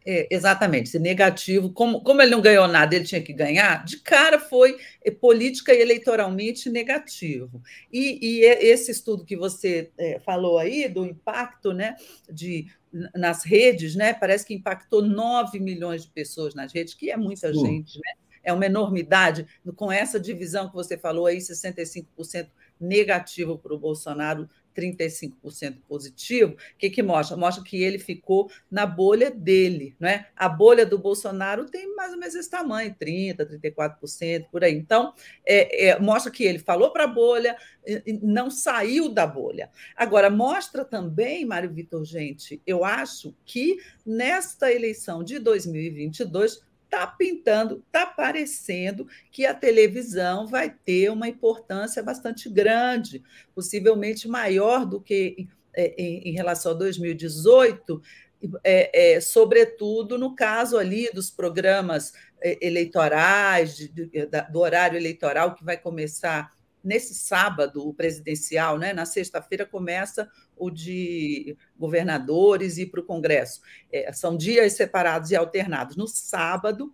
[0.05, 3.99] É, exatamente, esse negativo, como, como ele não ganhou nada, ele tinha que ganhar, de
[3.99, 7.63] cara foi é, política e eleitoralmente negativo.
[7.93, 11.95] E, e esse estudo que você é, falou aí, do impacto né,
[12.29, 12.67] de,
[13.15, 17.53] nas redes, né, parece que impactou 9 milhões de pessoas nas redes, que é muita
[17.53, 18.13] gente, né?
[18.43, 22.49] é uma enormidade, com essa divisão que você falou aí, 65%
[22.81, 27.37] negativo para o Bolsonaro, 35% positivo, o que, que mostra?
[27.37, 30.29] Mostra que ele ficou na bolha dele, não é?
[30.37, 34.75] A bolha do Bolsonaro tem mais ou menos esse tamanho, 30%, 34%, por aí.
[34.75, 37.57] Então, é, é, mostra que ele falou para a bolha,
[38.23, 39.71] não saiu da bolha.
[39.97, 46.61] Agora, mostra também, Mário Vitor, gente, eu acho que nesta eleição de 2022
[46.93, 53.23] está pintando, está parecendo que a televisão vai ter uma importância bastante grande,
[53.55, 58.03] possivelmente maior do que é, em, em relação a 2018,
[58.63, 65.55] é, é, sobretudo no caso ali dos programas é, eleitorais, de, de, do horário eleitoral
[65.55, 66.51] que vai começar
[66.83, 68.93] nesse sábado, o presidencial, né?
[68.93, 73.61] na sexta-feira começa o de governadores e para o Congresso.
[73.93, 75.97] É, são dias separados e alternados.
[75.97, 76.93] No sábado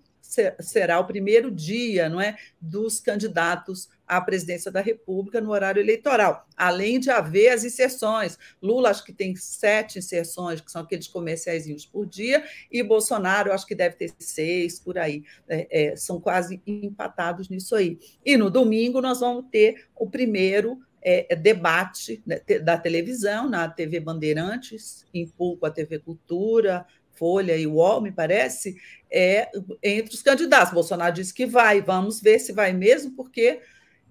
[0.60, 6.46] será o primeiro dia não é, dos candidatos à presidência da República no horário eleitoral,
[6.56, 8.38] além de haver as inserções.
[8.62, 12.42] Lula acho que tem sete inserções, que são aqueles comerciais por dia,
[12.72, 15.22] e Bolsonaro acho que deve ter seis por aí.
[15.48, 17.98] É, é, são quase empatados nisso aí.
[18.24, 24.00] E no domingo nós vamos ter o primeiro é, debate né, da televisão, na TV
[24.00, 26.86] Bandeirantes, em pouco a TV Cultura,
[27.18, 28.76] Folha e UOL, me parece,
[29.10, 29.50] é
[29.82, 30.72] entre os candidatos.
[30.72, 33.60] Bolsonaro disse que vai, vamos ver se vai mesmo, porque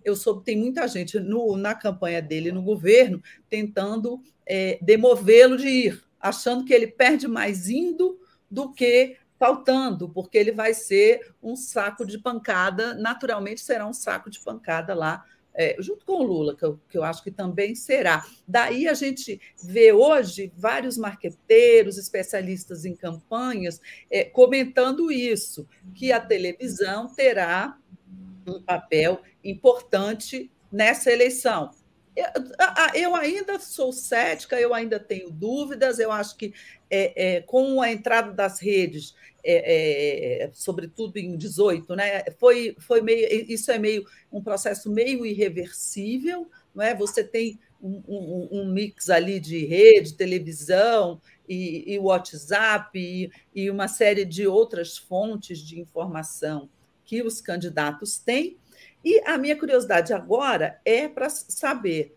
[0.04, 5.68] eu soube tem muita gente no, na campanha dele, no governo, tentando é, demovê-lo de
[5.68, 11.56] ir, achando que ele perde mais indo do que faltando, porque ele vai ser um
[11.56, 15.24] saco de pancada, naturalmente será um saco de pancada lá
[15.58, 18.24] é, junto com o Lula, que eu, que eu acho que também será.
[18.48, 26.20] Daí a gente vê hoje vários marqueteiros, especialistas em campanhas, é, comentando isso, que a
[26.20, 27.76] televisão terá
[28.48, 31.72] um papel importante nessa eleição.
[32.96, 36.52] Eu ainda sou cética, eu ainda tenho dúvidas, eu acho que
[36.90, 43.02] é, é, com a entrada das redes, é, é sobretudo em 18, né, foi, foi
[43.02, 46.96] meio, isso é meio um processo meio irreversível, não é?
[46.96, 53.70] Você tem um, um, um mix ali de rede, televisão e, e WhatsApp e, e
[53.70, 56.68] uma série de outras fontes de informação
[57.08, 58.60] que os candidatos têm
[59.04, 62.16] e a minha curiosidade agora é para saber,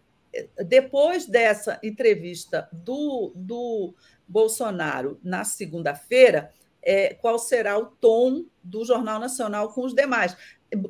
[0.67, 3.95] depois dessa entrevista do, do
[4.27, 10.37] Bolsonaro na segunda-feira, é, qual será o tom do Jornal Nacional com os demais.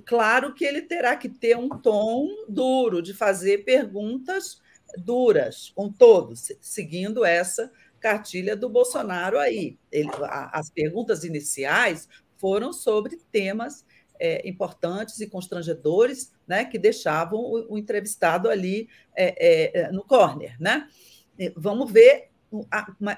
[0.07, 4.61] Claro que ele terá que ter um tom duro, de fazer perguntas
[4.97, 9.79] duras com todos, seguindo essa cartilha do Bolsonaro aí.
[9.93, 10.11] Ele,
[10.53, 13.85] as perguntas iniciais foram sobre temas
[14.21, 20.57] é, importantes e constrangedores, né, que deixavam o, o entrevistado ali é, é, no corner,
[20.61, 20.87] né?
[21.57, 22.29] Vamos ver,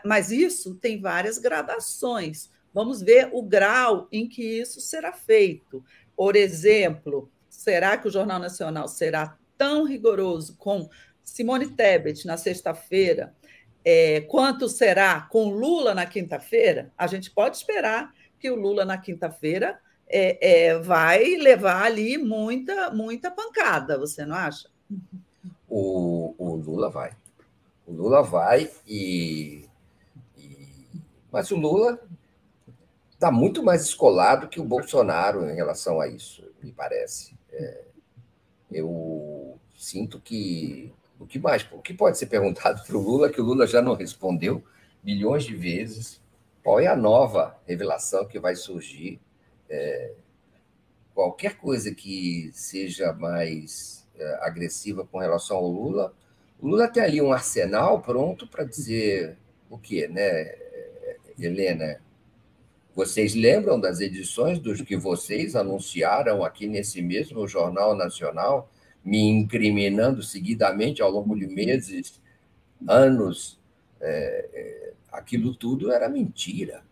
[0.05, 2.51] mas isso tem várias gradações.
[2.73, 5.85] Vamos ver o grau em que isso será feito.
[6.17, 10.88] Por exemplo, será que o Jornal Nacional será tão rigoroso com
[11.25, 13.35] Simone Tebet na sexta-feira,
[13.85, 16.93] é, quanto será com Lula na quinta-feira?
[16.97, 19.79] A gente pode esperar que o Lula na quinta-feira
[20.12, 24.68] é, é, vai levar ali muita, muita pancada, você não acha?
[25.68, 27.16] O, o Lula vai.
[27.87, 29.64] O Lula vai e,
[30.37, 30.87] e
[31.33, 31.98] mas o Lula
[33.14, 37.35] está muito mais escolado que o Bolsonaro em relação a isso, me parece.
[37.51, 37.85] É,
[38.70, 43.40] eu sinto que o que mais, o que pode ser perguntado para o Lula que
[43.40, 44.62] o Lula já não respondeu
[45.03, 46.20] milhões de vezes.
[46.62, 49.20] Qual é a nova revelação que vai surgir
[49.72, 50.12] é,
[51.14, 56.14] qualquer coisa que seja mais é, agressiva com relação ao Lula,
[56.61, 59.37] o Lula tem ali um arsenal pronto para dizer
[59.70, 60.54] o quê, né,
[61.38, 62.00] Helena?
[62.94, 68.70] Vocês lembram das edições dos que vocês anunciaram aqui nesse mesmo Jornal Nacional,
[69.02, 72.20] me incriminando seguidamente ao longo de meses,
[72.87, 73.58] anos?
[73.98, 76.83] É, é, aquilo tudo era mentira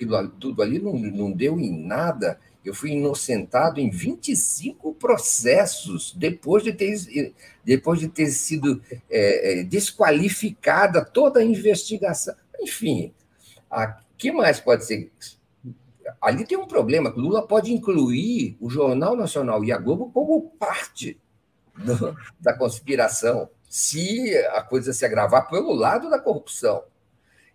[0.00, 2.38] aquilo tudo ali não, não deu em nada.
[2.64, 9.64] Eu fui inocentado em 25 processos depois de ter, depois de ter sido é, é,
[9.64, 12.34] desqualificada toda a investigação.
[12.60, 13.12] Enfim,
[13.70, 15.10] o que mais pode ser?
[16.20, 17.10] Ali tem um problema.
[17.10, 21.18] Lula pode incluir o Jornal Nacional e a Globo como parte
[21.76, 26.82] do, da conspiração, se a coisa se agravar pelo lado da corrupção.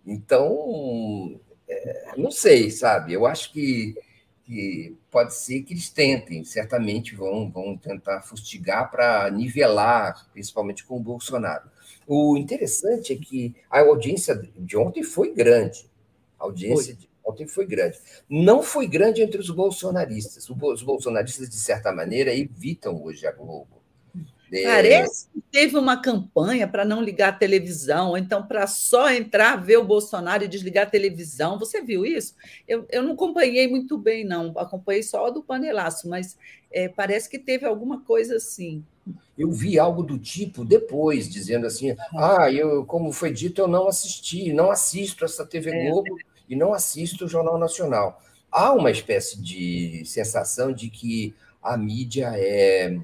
[0.05, 3.13] Então, é, não sei, sabe?
[3.13, 3.95] Eu acho que,
[4.45, 10.97] que pode ser que eles tentem, certamente vão, vão tentar fustigar para nivelar, principalmente com
[10.97, 11.69] o Bolsonaro.
[12.07, 15.89] O interessante é que a audiência de ontem foi grande.
[16.39, 17.01] A audiência foi.
[17.01, 17.99] de ontem foi grande.
[18.29, 20.47] Não foi grande entre os bolsonaristas.
[20.47, 23.74] Os bolsonaristas, de certa maneira, evitam hoje a Globo.
[24.49, 29.55] Parece que teve uma campanha para não ligar a televisão, ou então para só entrar,
[29.55, 31.57] ver o Bolsonaro e desligar a televisão.
[31.57, 32.35] Você viu isso?
[32.67, 34.53] Eu, eu não acompanhei muito bem, não.
[34.57, 36.37] Acompanhei só do panelaço, mas
[36.71, 38.83] é, parece que teve alguma coisa assim.
[39.37, 43.87] Eu vi algo do tipo depois, dizendo assim: ah, eu, como foi dito, eu não
[43.87, 45.89] assisti, não assisto essa TV é.
[45.89, 46.23] Globo é.
[46.49, 48.21] e não assisto o Jornal Nacional.
[48.51, 52.97] Há uma espécie de sensação de que a mídia é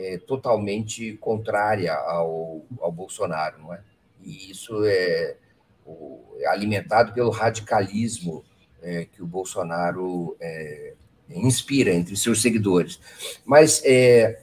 [0.00, 3.80] é, totalmente contrária ao, ao Bolsonaro, não é?
[4.22, 5.36] E isso é,
[5.84, 8.44] o, é alimentado pelo radicalismo
[8.82, 10.94] é, que o Bolsonaro é,
[11.28, 12.98] inspira entre seus seguidores.
[13.44, 14.40] Mas é,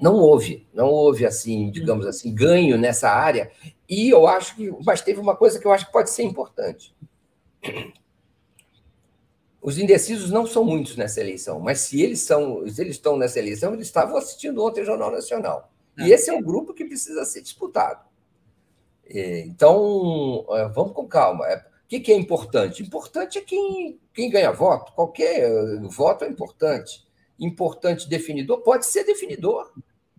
[0.00, 3.50] não houve, não houve assim, digamos assim, ganho nessa área.
[3.88, 6.94] E eu acho que, mas teve uma coisa que eu acho que pode ser importante.
[9.66, 13.40] Os indecisos não são muitos nessa eleição, mas se eles são, se eles estão nessa
[13.40, 15.72] eleição, eles estavam assistindo ontem o Jornal Nacional.
[15.98, 16.14] E ah.
[16.14, 18.06] esse é o grupo que precisa ser disputado.
[19.04, 21.48] Então, é, vamos com calma.
[21.48, 22.80] É, O que, que é importante?
[22.80, 24.92] Importante é quem, quem ganha voto.
[24.92, 25.50] Qualquer
[25.90, 27.04] voto é importante.
[27.36, 29.72] Importante definidor pode ser definidor.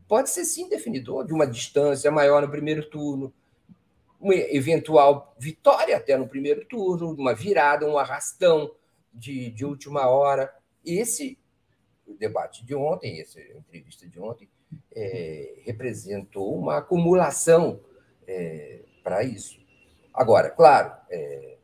[0.10, 3.34] Pode ser sim definidor de uma distância maior no primeiro turno,
[4.20, 8.70] uma eventual vitória até no primeiro turno, uma virada, um arrastão
[9.18, 10.54] de, de última hora.
[10.86, 11.38] Esse
[12.20, 14.48] debate de ontem, essa entrevista de ontem,
[14.96, 17.80] é, representou uma acumulação
[18.28, 19.60] é, para isso.
[20.14, 21.58] Agora, claro, é,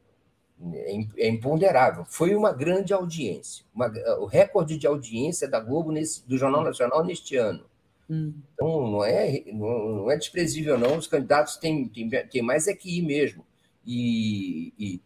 [1.17, 2.05] é, imponderável.
[2.05, 7.03] Foi uma grande audiência, uma, o recorde de audiência da Globo nesse, do Jornal Nacional
[7.03, 7.65] neste ano.
[8.09, 8.33] Hum.
[8.53, 10.97] Então, não é, não, não, é desprezível, não.
[10.97, 13.45] Os candidatos têm, têm, têm mais é que ir mesmo.
[13.85, 15.01] E, e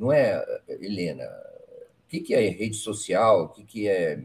[0.00, 4.18] não é, Helena, o que, que é rede social, o que, que é.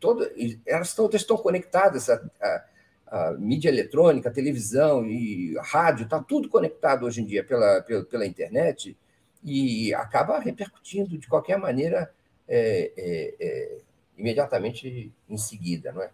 [0.00, 0.26] Todo,
[0.64, 2.64] elas todas estão conectadas, a, a,
[3.10, 7.82] a mídia eletrônica, a televisão e a rádio, está tudo conectado hoje em dia pela,
[7.82, 8.96] pela, pela, internet
[9.44, 12.10] e acaba repercutindo de qualquer maneira
[12.48, 13.78] é, é, é,
[14.16, 16.10] imediatamente em seguida, não é?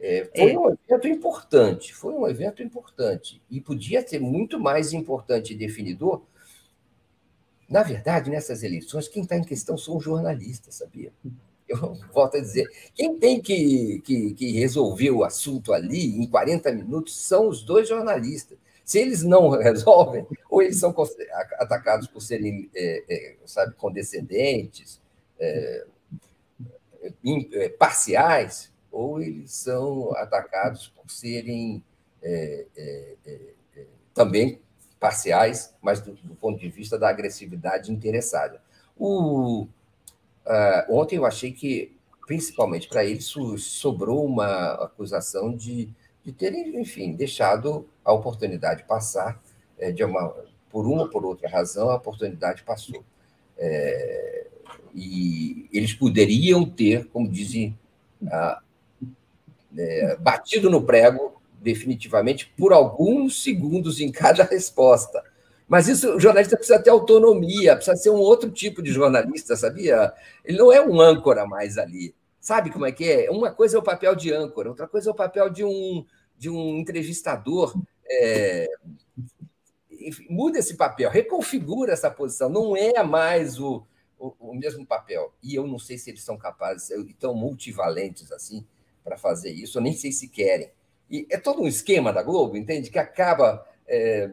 [0.00, 0.58] É, foi é.
[0.58, 3.40] um evento importante, foi um evento importante.
[3.48, 6.22] E podia ser muito mais importante e definidor.
[7.72, 11.10] Na verdade, nessas eleições, quem está em questão são os jornalistas, sabia?
[11.66, 16.70] Eu volto a dizer, quem tem que, que, que resolver o assunto ali em 40
[16.70, 18.58] minutos são os dois jornalistas.
[18.84, 20.94] Se eles não resolvem, ou eles são
[21.54, 25.00] atacados por serem, é, é, sabe, condescendentes,
[25.40, 25.86] é,
[27.78, 31.82] parciais, ou eles são atacados por serem
[34.12, 34.60] também
[35.02, 38.62] parciais, mas do, do, ponto de vista da agressividade interessada.
[38.96, 39.68] O, uh,
[40.88, 43.24] ontem eu achei que, principalmente para eles,
[43.58, 45.92] sobrou uma acusação de,
[46.24, 49.42] de terem, enfim, deixado a oportunidade passar,
[49.76, 50.32] é, de uma,
[50.70, 53.02] por uma ou por outra razão, a oportunidade passou.
[53.58, 54.46] É,
[54.94, 57.76] e eles poderiam ter, como dizem,
[59.76, 61.31] é, batido no prego,
[61.62, 65.22] definitivamente, por alguns segundos em cada resposta.
[65.68, 70.12] Mas isso, o jornalista precisa ter autonomia, precisa ser um outro tipo de jornalista, sabia?
[70.44, 72.14] Ele não é um âncora mais ali.
[72.38, 73.30] Sabe como é que é?
[73.30, 76.04] Uma coisa é o papel de âncora, outra coisa é o papel de um,
[76.36, 77.74] de um entrevistador.
[78.06, 78.66] É...
[80.28, 82.50] Muda esse papel, reconfigura essa posição.
[82.50, 83.86] Não é mais o,
[84.18, 85.32] o, o mesmo papel.
[85.42, 88.66] E eu não sei se eles são capazes, tão multivalentes assim,
[89.02, 90.70] para fazer isso, eu nem sei se querem.
[91.12, 92.90] E é todo um esquema da Globo, entende?
[92.90, 94.30] Que acaba é,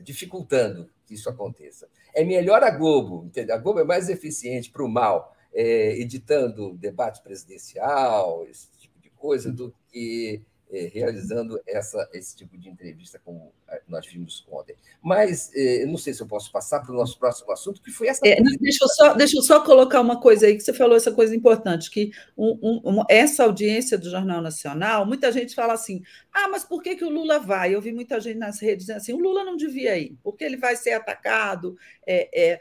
[0.00, 1.88] dificultando que isso aconteça.
[2.14, 3.50] É melhor a Globo, entende?
[3.50, 9.10] A Globo é mais eficiente para o mal, é, editando debate presidencial, esse tipo de
[9.10, 10.40] coisa, do que
[10.74, 13.52] é, realizando essa, esse tipo de entrevista como
[13.88, 14.74] nós vimos ontem.
[15.02, 17.90] Mas é, eu não sei se eu posso passar para o nosso próximo assunto, que
[17.90, 18.20] foi essa.
[18.26, 21.12] É, deixa, eu só, deixa eu só colocar uma coisa aí, que você falou essa
[21.12, 26.48] coisa importante, que um, um, essa audiência do Jornal Nacional, muita gente fala assim: ah,
[26.48, 27.74] mas por que, que o Lula vai?
[27.74, 30.56] Eu vi muita gente nas redes dizendo assim: o Lula não devia ir, porque ele
[30.56, 31.76] vai ser atacado.
[32.06, 32.60] É, é,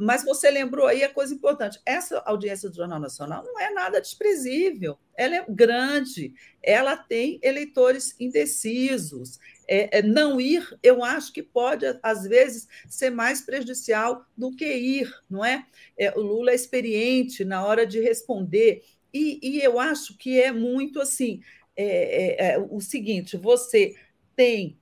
[0.00, 4.00] mas você lembrou aí a coisa importante: essa audiência do Jornal Nacional não é nada
[4.00, 9.38] desprezível, ela é grande, ela tem eleitores indecisos.
[9.66, 14.66] É, é, não ir, eu acho que pode, às vezes, ser mais prejudicial do que
[14.66, 15.66] ir, não é?
[15.96, 20.50] é o Lula é experiente na hora de responder, e, e eu acho que é
[20.50, 21.40] muito assim
[21.76, 23.94] é, é, é, o seguinte: você
[24.36, 24.76] tem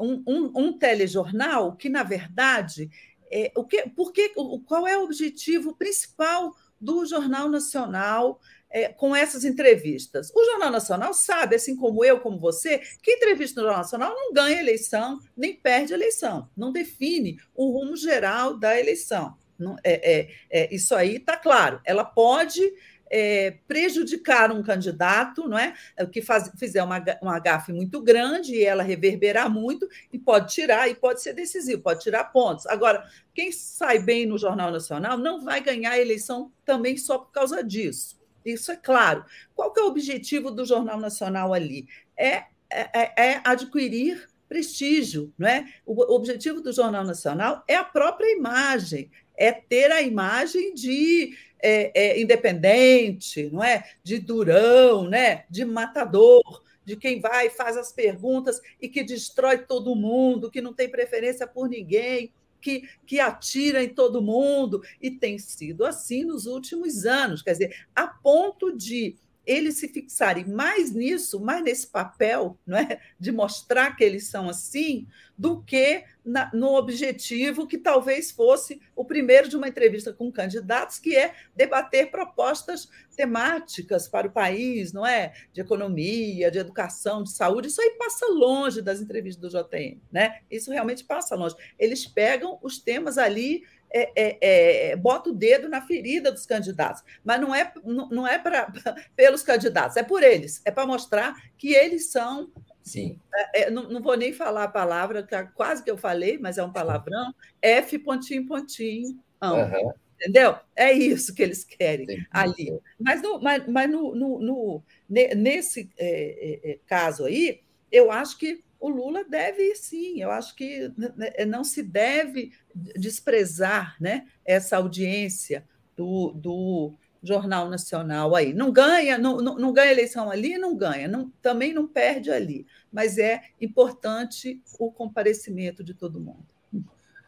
[0.00, 2.90] um, um, um, telejornal que, na verdade,
[3.30, 4.32] é, o que, porque,
[4.66, 8.40] qual é o objetivo principal do Jornal Nacional?
[8.72, 10.30] É, com essas entrevistas.
[10.32, 14.32] O Jornal Nacional sabe, assim como eu, como você, que entrevista no Jornal Nacional não
[14.32, 19.36] ganha eleição, nem perde eleição, não define o rumo geral da eleição.
[19.58, 21.80] Não, é, é, é isso aí está claro.
[21.84, 22.62] Ela pode
[23.10, 25.74] é, prejudicar um candidato, não é?
[26.12, 30.88] que faz, fizer uma, uma gafe muito grande e ela reverberar muito, e pode tirar,
[30.88, 32.66] e pode ser decisivo, pode tirar pontos.
[32.66, 33.04] Agora,
[33.34, 37.64] quem sai bem no Jornal Nacional não vai ganhar a eleição também só por causa
[37.64, 38.19] disso.
[38.44, 39.24] Isso é claro.
[39.54, 41.86] Qual é o objetivo do Jornal Nacional ali?
[42.16, 45.72] É, é, é adquirir prestígio, não é?
[45.86, 51.92] O objetivo do Jornal Nacional é a própria imagem, é ter a imagem de é,
[51.94, 53.84] é, independente, não é?
[54.02, 55.44] De durão, né?
[55.48, 60.60] De matador, de quem vai e faz as perguntas e que destrói todo mundo, que
[60.60, 64.82] não tem preferência por ninguém, que, que atira em todo mundo.
[65.00, 70.46] E tem sido assim nos últimos anos, quer dizer, a ponto de eles se fixarem
[70.46, 76.04] mais nisso, mais nesse papel, não é, de mostrar que eles são assim, do que
[76.24, 81.34] na, no objetivo que talvez fosse o primeiro de uma entrevista com candidatos, que é
[81.56, 87.68] debater propostas temáticas para o país, não é, de economia, de educação, de saúde.
[87.68, 90.40] Isso aí passa longe das entrevistas do JN, né?
[90.50, 91.54] Isso realmente passa longe.
[91.78, 97.02] Eles pegam os temas ali é, é, é, bota o dedo na ferida dos candidatos,
[97.24, 98.72] mas não é, não, é pra,
[99.16, 102.50] pelos candidatos, é por eles, é para mostrar que eles são.
[102.82, 103.18] Sim.
[103.34, 106.58] É, é, não, não, vou nem falar a palavra, que quase que eu falei, mas
[106.58, 109.92] é um palavrão, F pontinho, pontinho, uhum.
[110.20, 110.56] Entendeu?
[110.76, 112.26] É isso que eles querem Sim.
[112.30, 112.78] ali.
[112.98, 118.88] Mas, no, mas, mas no, no, no nesse é, caso aí, eu acho que o
[118.88, 122.52] Lula deve sim, eu acho que né, não se deve
[122.96, 125.64] desprezar né, essa audiência
[125.94, 128.54] do, do Jornal Nacional aí.
[128.54, 132.66] Não ganha, não, não, não ganha eleição ali, não ganha, não, também não perde ali,
[132.90, 136.46] mas é importante o comparecimento de todo mundo.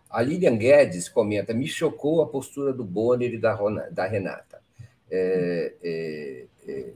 [0.08, 3.56] A Lilian Guedes comenta: me chocou a postura do Bonner e da,
[3.90, 4.62] da Renata.
[5.10, 6.92] É, é, é,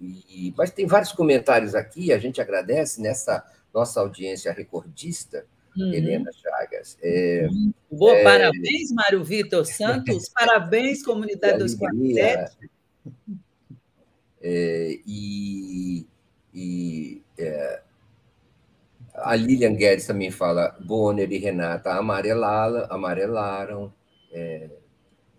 [0.00, 5.46] e, mas tem vários comentários aqui, a gente agradece nessa nossa audiência recordista,
[5.76, 5.92] uhum.
[5.92, 6.98] Helena Chagas.
[7.02, 7.48] É,
[7.90, 12.70] Boa, é, parabéns, Mário Vitor Santos, parabéns, comunidade dos 247.
[14.44, 16.06] É, e
[16.54, 17.82] e é,
[19.14, 23.92] a Lilian Guedes também fala, Bonner e Renata amarelaram, amarelaram.
[24.30, 24.68] É,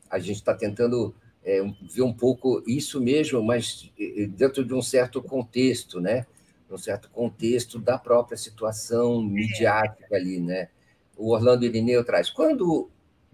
[0.09, 1.13] a gente está tentando
[1.43, 6.25] é, ver um pouco isso mesmo, mas é, dentro de um certo contexto, né?
[6.73, 10.69] Num certo contexto da própria situação midiática ali, né?
[11.15, 12.31] O Orlando Irineu traz.
[12.31, 12.89] Quando,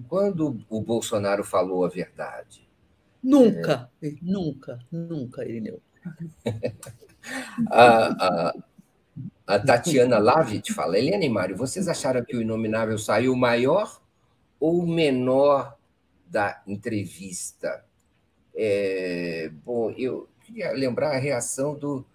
[0.10, 2.68] quando o Bolsonaro falou a verdade?
[3.24, 4.12] Nunca, é...
[4.22, 5.82] nunca, nunca, Irineu.
[7.72, 8.54] a, a,
[9.48, 14.02] a, Tatiana Lavit fala: Helena e Mário, vocês acharam que o Inominável saiu maior
[14.60, 15.78] ou menor
[16.28, 17.86] da entrevista?
[18.54, 22.06] É, bom, eu queria lembrar a reação do,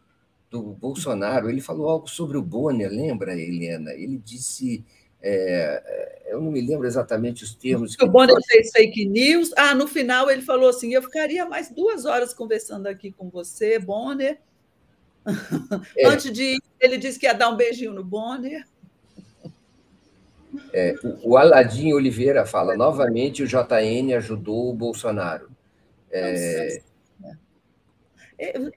[0.55, 3.93] do Bolsonaro, ele falou algo sobre o Bonner, lembra, Helena?
[3.93, 4.85] Ele disse.
[5.21, 7.97] É, é eu não me lembro exatamente os termos.
[8.01, 9.53] O Bonner fez fake news.
[9.57, 13.79] Ah, no final ele falou assim: eu ficaria mais duas horas conversando aqui com você,
[13.79, 14.39] Bonner.
[15.97, 16.07] É.
[16.07, 18.67] Antes de ele disse que ia dar um beijinho no Bonner.
[20.73, 25.51] É, o Aladim Oliveira fala: novamente o JN ajudou o Bolsonaro.
[26.11, 26.83] É,
[28.39, 28.71] é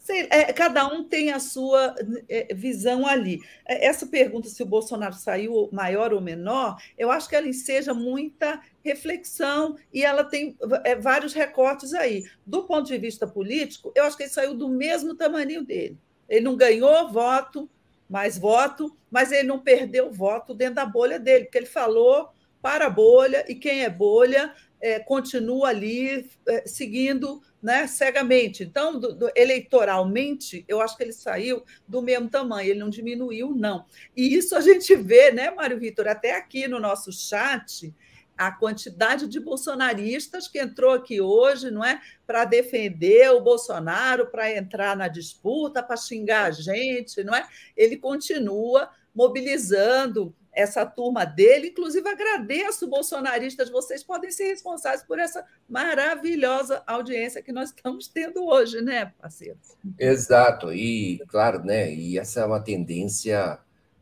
[0.00, 1.94] Sei, é, cada um tem a sua
[2.26, 3.38] é, visão ali.
[3.68, 7.92] É, essa pergunta se o Bolsonaro saiu maior ou menor, eu acho que ela enseja
[7.92, 12.24] muita reflexão e ela tem é, vários recortes aí.
[12.46, 15.98] Do ponto de vista político, eu acho que ele saiu do mesmo tamanho dele.
[16.26, 17.68] Ele não ganhou voto,
[18.08, 22.30] mais voto, mas ele não perdeu voto dentro da bolha dele, porque ele falou
[22.62, 28.62] para a bolha, e quem é bolha é, continua ali é, seguindo né, cegamente.
[28.62, 33.54] Então, do, do, eleitoralmente, eu acho que ele saiu do mesmo tamanho, ele não diminuiu,
[33.54, 33.84] não.
[34.16, 37.94] E isso a gente vê, né, Mário Vitor, até aqui no nosso chat,
[38.36, 44.56] a quantidade de bolsonaristas que entrou aqui hoje, não é, para defender o Bolsonaro, para
[44.56, 47.46] entrar na disputa, para xingar a gente, não é?
[47.76, 51.68] Ele continua mobilizando essa turma dele.
[51.68, 58.44] Inclusive, agradeço, bolsonaristas, vocês podem ser responsáveis por essa maravilhosa audiência que nós estamos tendo
[58.44, 59.76] hoje, né, parceiros?
[59.98, 61.92] Exato, e claro, né?
[61.94, 63.58] E essa é uma tendência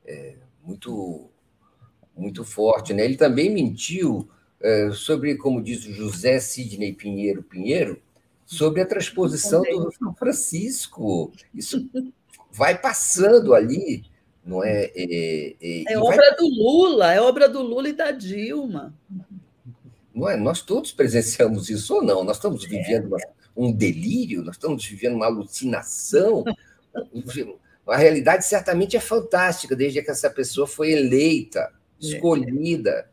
[0.07, 1.31] é, muito,
[2.17, 3.05] muito forte, né?
[3.05, 4.29] Ele também mentiu
[4.61, 8.01] é, sobre, como diz o José Sidney Pinheiro Pinheiro,
[8.45, 11.31] sobre a transposição do São Francisco.
[11.55, 11.89] Isso
[12.51, 14.08] vai passando ali
[14.49, 14.91] não é?
[14.97, 16.37] É, é, é obra vai...
[16.37, 18.95] do Lula, é obra do Lula e da Dilma.
[20.15, 20.39] Não é?
[20.39, 22.25] Nós todos presenciamos isso ou não?
[22.25, 22.67] Nós estamos é.
[22.67, 23.19] vivendo uma,
[23.55, 26.43] um delírio, nós estamos vivendo uma alucinação.
[27.87, 31.71] A realidade certamente é fantástica, desde que essa pessoa foi eleita,
[32.03, 32.07] é.
[32.07, 33.07] escolhida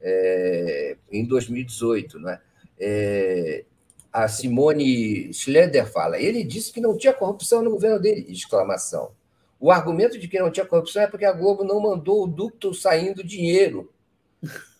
[0.00, 2.18] é, em 2018.
[2.18, 2.40] Não é?
[2.80, 3.64] é?
[4.10, 9.12] a Simone Schleder fala, ele disse que não tinha corrupção no governo dele, exclamação.
[9.60, 12.72] O argumento de que não tinha corrupção é porque a Globo não mandou o ducto
[12.72, 13.92] saindo dinheiro.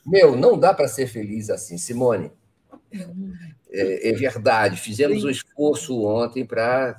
[0.06, 2.30] Meu, não dá para ser feliz assim, Simone.
[3.70, 6.98] É, é verdade, fizemos um esforço ontem para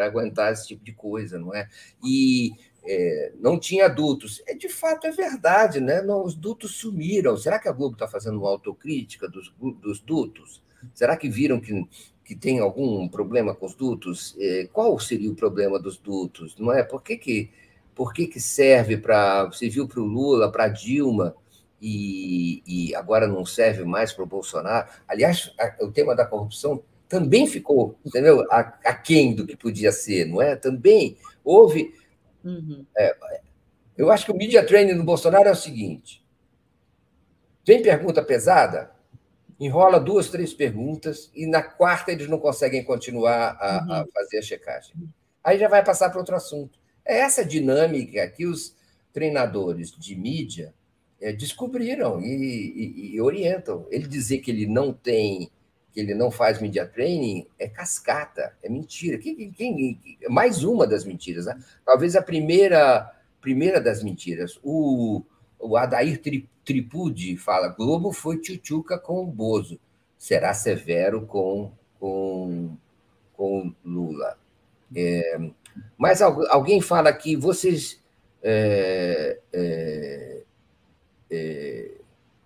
[0.00, 1.68] aguentar esse tipo de coisa, não é?
[2.04, 2.52] E
[2.84, 4.42] é, não tinha dutos.
[4.46, 6.02] É, de fato, é verdade, né?
[6.02, 7.36] Não, os dutos sumiram.
[7.36, 10.62] Será que a Globo está fazendo uma autocrítica dos, dos dutos?
[10.92, 11.72] Será que viram que
[12.24, 16.56] que tem algum problema com os dutos, é, qual seria o problema dos dutos?
[16.58, 16.82] Não é?
[16.82, 17.50] Por que, que,
[17.94, 19.44] por que, que serve para.
[19.44, 21.36] Você viu para o Lula, para a Dilma,
[21.80, 24.88] e, e, agora não serve mais para o Bolsonaro?
[25.06, 28.42] Aliás, a, o tema da corrupção também ficou, entendeu?
[28.50, 30.56] Aquém do que podia ser, não é?
[30.56, 31.94] Também houve.
[32.42, 32.86] Uhum.
[32.96, 33.14] É,
[33.98, 36.24] eu acho que o media training do Bolsonaro é o seguinte:
[37.66, 38.93] vem pergunta pesada,
[39.58, 43.92] enrola duas, três perguntas, e na quarta eles não conseguem continuar a, uhum.
[43.92, 44.94] a fazer a checagem.
[45.42, 46.78] Aí já vai passar para outro assunto.
[47.04, 48.74] É essa dinâmica que os
[49.12, 50.74] treinadores de mídia
[51.20, 53.86] é, descobriram e, e, e, orientam.
[53.90, 55.50] Ele dizer que ele não tem,
[55.92, 59.18] que ele não faz media training é cascata, é mentira.
[59.18, 61.46] Quem, quem, mais uma das mentiras.
[61.46, 61.62] Né?
[61.84, 64.58] Talvez a primeira, primeira das mentiras.
[64.62, 65.22] O,
[65.64, 66.20] o Adair
[66.64, 69.80] Tripude fala: Globo foi tchutchuca com o Bozo,
[70.18, 72.76] será severo com, com,
[73.32, 74.38] com Lula.
[74.94, 75.40] É,
[75.96, 78.02] mas alguém fala que vocês.
[78.42, 80.42] É, é,
[81.30, 81.90] é,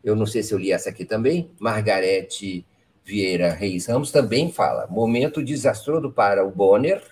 [0.05, 1.51] eu não sei se eu li essa aqui também.
[1.59, 2.65] Margarete
[3.05, 7.03] Vieira Reis Ramos também fala: momento desastroso para o Bonner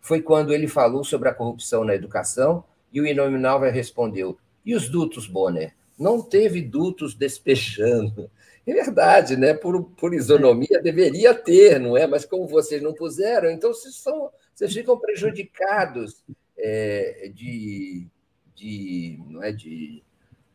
[0.00, 4.88] foi quando ele falou sobre a corrupção na educação e o Inominável respondeu: e os
[4.88, 5.74] dutos, Bonner?
[5.98, 8.30] Não teve dutos despejando.
[8.66, 9.54] É verdade, né?
[9.54, 12.06] Por, por isonomia deveria ter, não é?
[12.06, 16.24] Mas como vocês não puseram, então vocês, são, vocês ficam prejudicados
[16.56, 18.06] é, de,
[18.54, 20.02] de, não é, de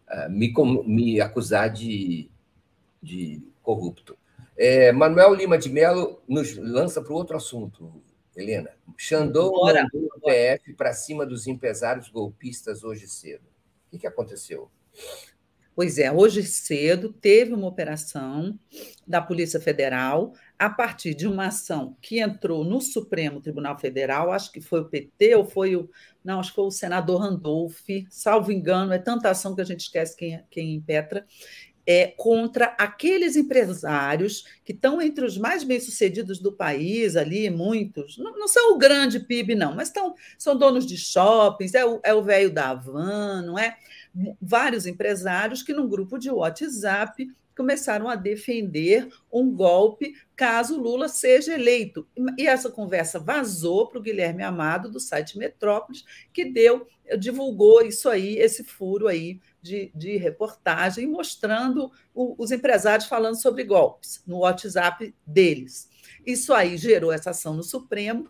[0.10, 0.54] uh, me,
[0.86, 2.30] me acusar de,
[3.02, 4.18] de corrupto.
[4.58, 8.02] É, Manuel Lima de Mello nos lança para outro assunto,
[8.36, 8.72] Helena.
[8.98, 13.46] Xandão mandou o PF para cima dos empresários golpistas hoje cedo.
[13.98, 14.70] Que, que aconteceu?
[15.78, 18.60] Pois é, hoje cedo teve uma operação
[19.06, 24.52] da Polícia Federal a partir de uma ação que entrou no Supremo Tribunal Federal, acho
[24.52, 25.88] que foi o PT ou foi o.
[26.24, 29.82] Não, acho que foi o senador Randolph, salvo engano, é tanta ação que a gente
[29.82, 31.28] esquece quem, quem impetra,
[31.88, 38.38] é, contra aqueles empresários que estão entre os mais bem-sucedidos do país, ali, muitos, não,
[38.38, 42.14] não, são o grande PIB, não, mas estão, são donos de shoppings, é o, é
[42.14, 43.78] o velho da Havan, não é?
[44.42, 47.26] Vários empresários que, num grupo de WhatsApp,
[47.56, 52.08] começaram a defender um golpe caso Lula seja eleito.
[52.38, 56.86] E essa conversa vazou para o Guilherme Amado, do site Metrópolis, que deu,
[57.18, 63.64] divulgou isso aí, esse furo aí de, de reportagem mostrando o, os empresários falando sobre
[63.64, 65.90] golpes no WhatsApp deles.
[66.26, 68.30] Isso aí gerou essa ação no Supremo.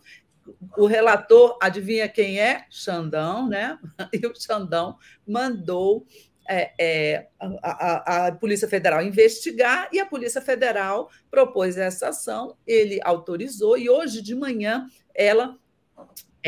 [0.78, 2.66] O relator, adivinha quem é?
[2.70, 3.78] Xandão, né?
[4.14, 4.98] E o Xandão
[5.28, 6.06] mandou
[6.48, 12.56] é, é, a, a, a, Polícia Federal investigar e a Polícia Federal propôs essa ação,
[12.66, 15.58] ele autorizou, e hoje de manhã ela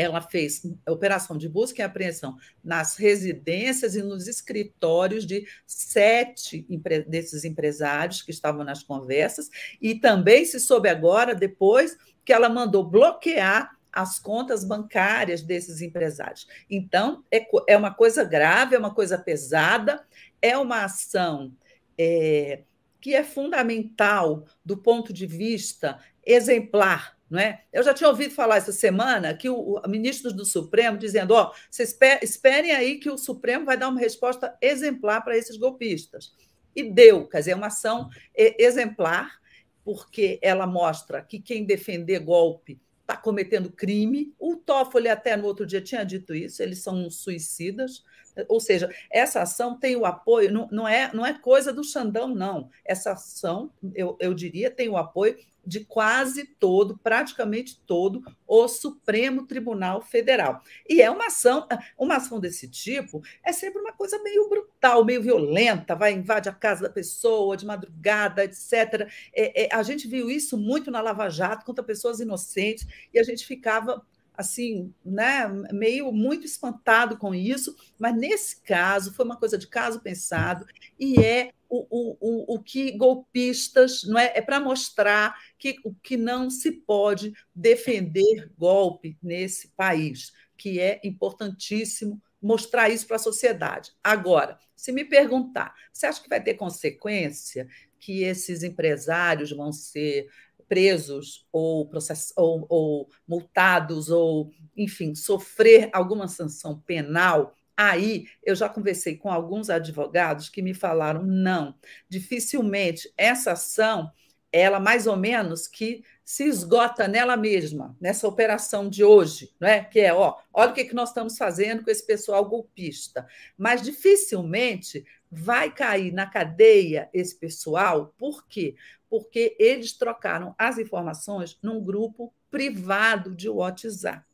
[0.00, 6.66] ela fez operação de busca e apreensão nas residências e nos escritórios de sete
[7.06, 12.82] desses empresários que estavam nas conversas, e também se soube agora, depois, que ela mandou
[12.82, 16.46] bloquear as contas bancárias desses empresários.
[16.70, 20.02] Então, é, é uma coisa grave, é uma coisa pesada,
[20.40, 21.52] é uma ação
[21.98, 22.62] é,
[23.00, 27.62] que é fundamental do ponto de vista exemplar não é?
[27.72, 31.52] Eu já tinha ouvido falar essa semana que o, o ministro do Supremo dizendo: ó,
[31.70, 36.34] vocês esperem aí que o Supremo vai dar uma resposta exemplar para esses golpistas.
[36.74, 39.40] E deu, quer dizer, é uma ação exemplar,
[39.84, 44.32] porque ela mostra que quem defender golpe está cometendo crime.
[44.38, 48.04] O Toffoli até no outro dia tinha dito isso, eles são suicidas.
[48.48, 52.28] Ou seja, essa ação tem o apoio, não, não, é, não é coisa do Xandão,
[52.28, 52.70] não.
[52.84, 59.46] Essa ação, eu, eu diria, tem o apoio de quase todo, praticamente todo, o Supremo
[59.46, 60.62] Tribunal Federal.
[60.88, 61.66] E é uma ação,
[61.98, 66.52] uma ação desse tipo é sempre uma coisa meio brutal, meio violenta, vai invade a
[66.52, 69.08] casa da pessoa de madrugada, etc.
[69.34, 73.22] É, é, a gente viu isso muito na Lava Jato contra pessoas inocentes e a
[73.22, 74.04] gente ficava
[74.40, 80.00] assim, né, meio muito espantado com isso, mas nesse caso foi uma coisa de caso
[80.00, 80.64] pensado
[80.98, 86.16] e é o, o, o, que golpistas não é, é para mostrar que o que
[86.16, 93.92] não se pode defender golpe nesse país, que é importantíssimo mostrar isso para a sociedade.
[94.02, 100.28] Agora, se me perguntar, você acha que vai ter consequência que esses empresários vão ser
[100.66, 102.32] presos ou, process...
[102.34, 109.70] ou, ou multados ou, enfim, sofrer alguma sanção penal, Aí eu já conversei com alguns
[109.70, 111.74] advogados que me falaram: não,
[112.10, 114.12] dificilmente essa ação
[114.52, 119.82] ela mais ou menos que se esgota nela mesma, nessa operação de hoje, não é?
[119.82, 123.26] que é, ó, olha o que, que nós estamos fazendo com esse pessoal golpista.
[123.58, 128.74] Mas dificilmente vai cair na cadeia esse pessoal, por quê?
[129.08, 134.24] Porque eles trocaram as informações num grupo privado de WhatsApp.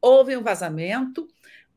[0.00, 1.28] Houve um vazamento,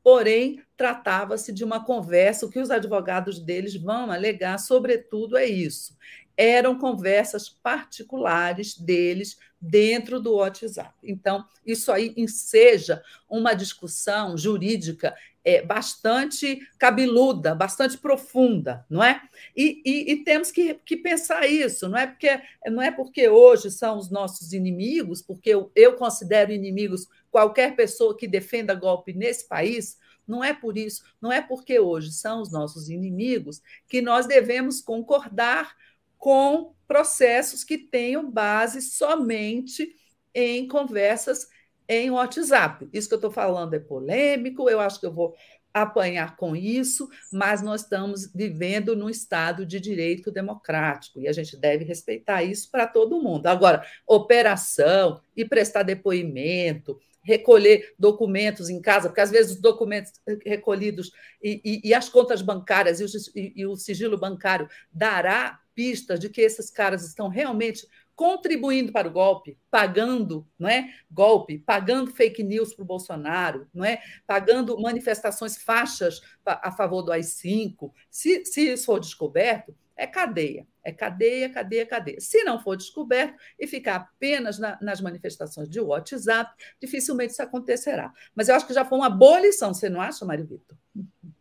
[0.03, 5.97] porém tratava-se de uma conversa, o que os advogados deles vão alegar, sobretudo, é isso.
[6.37, 10.93] Eram conversas particulares deles dentro do WhatsApp.
[11.03, 15.15] Então, isso aí enseja uma discussão jurídica
[15.47, 19.21] é, bastante cabeluda, bastante profunda, não é?
[19.55, 23.71] E, e, e, temos que, que pensar isso, não é porque não é porque hoje
[23.71, 29.47] são os nossos inimigos, porque eu, eu considero inimigos qualquer pessoa que defenda golpe nesse
[29.47, 34.25] país, não é por isso, não é porque hoje são os nossos inimigos que nós
[34.25, 35.73] devemos concordar
[36.17, 39.95] com processos que tenham base somente
[40.33, 41.47] em conversas
[41.87, 42.87] em WhatsApp.
[42.91, 45.35] Isso que eu estou falando é polêmico, eu acho que eu vou
[45.73, 51.55] apanhar com isso, mas nós estamos vivendo num Estado de direito democrático e a gente
[51.55, 53.47] deve respeitar isso para todo mundo.
[53.47, 60.13] Agora, operação e prestar depoimento, recolher documentos em casa, porque às vezes os documentos
[60.45, 61.11] recolhidos
[61.43, 66.29] e, e, e as contas bancárias e o, e o sigilo bancário dará pistas de
[66.29, 70.91] que esses caras estão realmente contribuindo para o golpe, pagando, não é?
[71.11, 74.01] Golpe, pagando fake news para o Bolsonaro, não é?
[74.25, 77.91] Pagando manifestações faixas a favor do AI-5.
[78.09, 82.21] Se, se isso for descoberto, é cadeia, é cadeia, cadeia, cadeia.
[82.21, 86.49] Se não for descoberto e ficar apenas na, nas manifestações de WhatsApp,
[86.81, 88.13] dificilmente isso acontecerá.
[88.33, 90.77] Mas eu acho que já foi uma boa lição, você não acha, Mário Vitor?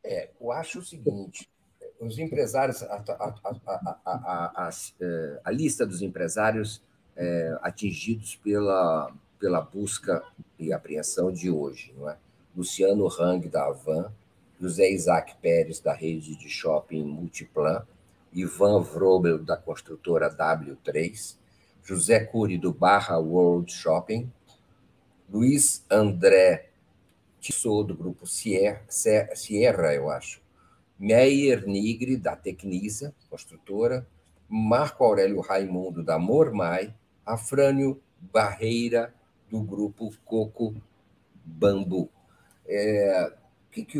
[0.02, 1.48] É, eu acho o seguinte:
[2.00, 4.70] os empresários, a, a, a,
[5.44, 6.82] a, lista dos empresários
[7.14, 10.24] é, atingidos pela, pela busca
[10.58, 12.16] e apreensão de hoje, não é?
[12.56, 14.12] Luciano Hang, da Avan,
[14.60, 17.86] José Isaac Pérez, da rede de shopping Multiplan,
[18.32, 21.36] Ivan Vrobel, da construtora W3,
[21.82, 24.30] José Cury, do Barra World Shopping,
[25.28, 26.70] Luiz André
[27.40, 30.40] Tissot, do grupo Sierra, Sierra eu acho,
[30.98, 34.06] Meyer Nigre, da Tecnisa, construtora,
[34.48, 38.00] Marco Aurélio Raimundo, da Mormai, Afrânio
[38.32, 39.12] Barreira,
[39.50, 40.74] do grupo Coco
[41.44, 42.08] Bambu.
[42.66, 43.32] É,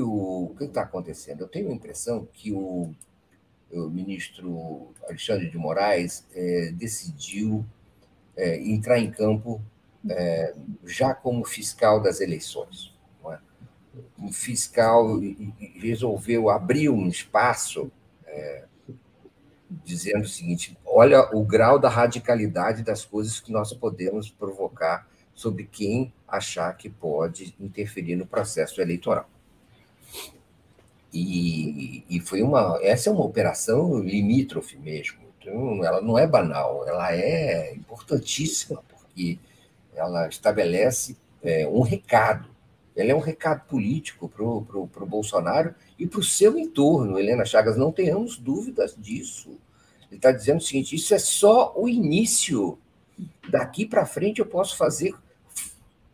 [0.01, 1.43] o que está acontecendo?
[1.43, 2.95] Eu tenho a impressão que o,
[3.73, 7.65] o ministro Alexandre de Moraes é, decidiu
[8.37, 9.61] é, entrar em campo
[10.09, 10.55] é,
[10.85, 12.97] já como fiscal das eleições
[14.19, 15.19] um fiscal
[15.75, 17.91] resolveu abrir um espaço
[18.27, 18.65] é,
[19.85, 25.65] dizendo o seguinte: olha o grau da radicalidade das coisas que nós podemos provocar sobre
[25.65, 29.29] quem achar que pode interferir no processo eleitoral.
[31.13, 35.19] E, e foi uma, essa é uma operação limítrofe mesmo.
[35.39, 39.39] Então, ela não é banal, ela é importantíssima porque
[39.95, 42.57] ela estabelece é, um recado
[42.97, 47.77] ela é um recado político para o Bolsonaro e para o seu entorno, Helena Chagas,
[47.77, 49.51] não tenhamos dúvidas disso.
[50.11, 52.79] Ele está dizendo o seguinte: isso é só o início.
[53.51, 55.15] Daqui para frente eu posso fazer,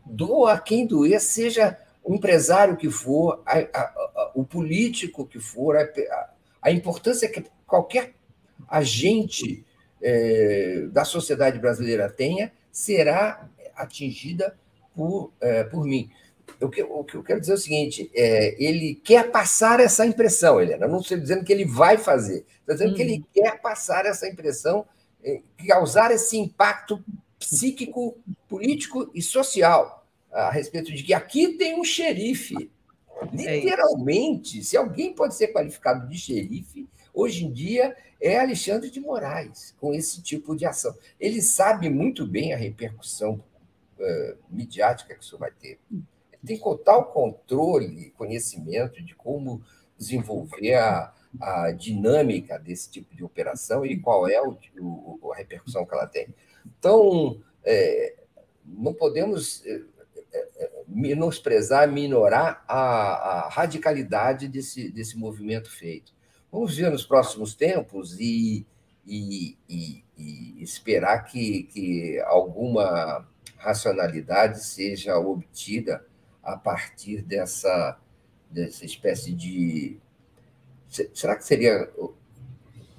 [0.05, 5.77] doa quem doer, seja o empresário que for, a, a, a, o político que for,
[5.77, 8.15] a, importância que qualquer
[8.69, 9.65] agente
[10.01, 14.57] é, da sociedade brasileira tenha será atingida
[14.95, 16.11] por, é, por mim
[16.61, 20.07] o que, o que eu quero dizer é o seguinte: é, ele quer passar essa
[20.07, 20.87] impressão, Helena.
[20.87, 22.95] Eu não estou dizendo que ele vai fazer, estou dizendo hum.
[22.95, 23.25] que ele uhum.
[23.33, 24.87] quer passar essa impressão,
[25.25, 27.03] é, causar esse impacto
[27.39, 28.17] psíquico,
[28.49, 30.02] político e social
[30.33, 32.71] a respeito de que aqui tem um xerife.
[33.33, 39.75] Literalmente, se alguém pode ser qualificado de xerife, hoje em dia é Alexandre de Moraes,
[39.79, 40.97] com esse tipo de ação.
[41.21, 43.45] Ele sabe muito bem a repercussão
[43.99, 45.79] uh, midiática que isso vai ter
[46.45, 49.63] tem total controle, conhecimento de como
[49.97, 55.87] desenvolver a, a dinâmica desse tipo de operação e qual é o, o a repercussão
[55.87, 56.35] que ela tem.
[56.79, 58.17] Então, é,
[58.65, 59.83] não podemos é,
[60.95, 66.13] menosprezar, minorar a, a, radicalidade desse, desse movimento feito.
[66.51, 68.67] Vamos ver nos próximos tempos e,
[69.07, 73.27] e, e, e esperar que, que alguma
[73.57, 76.05] racionalidade seja obtida
[76.43, 77.99] a partir dessa,
[78.51, 79.99] dessa espécie de.
[81.15, 81.89] Será que seria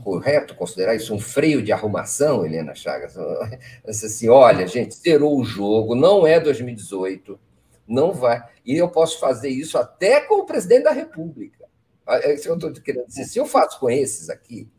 [0.04, 3.16] correto considerar isso um freio de arrumação, Helena Chagas?
[3.88, 7.40] Assim, olha, gente, zerou o jogo, não é 2018,
[7.88, 8.44] não vai.
[8.66, 11.66] E eu posso fazer isso até com o presidente da República.
[12.06, 13.26] Ah, é isso que eu estou querendo dizer.
[13.26, 14.70] Se eu faço com esses aqui,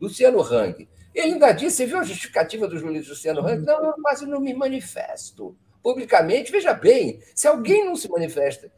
[0.00, 3.64] Luciano Hang, ele ainda disse, você viu a justificativa do juiz Luciano Hang?
[3.64, 6.52] Não, eu quase não me manifesto publicamente.
[6.52, 8.70] Veja bem, se alguém não se manifesta,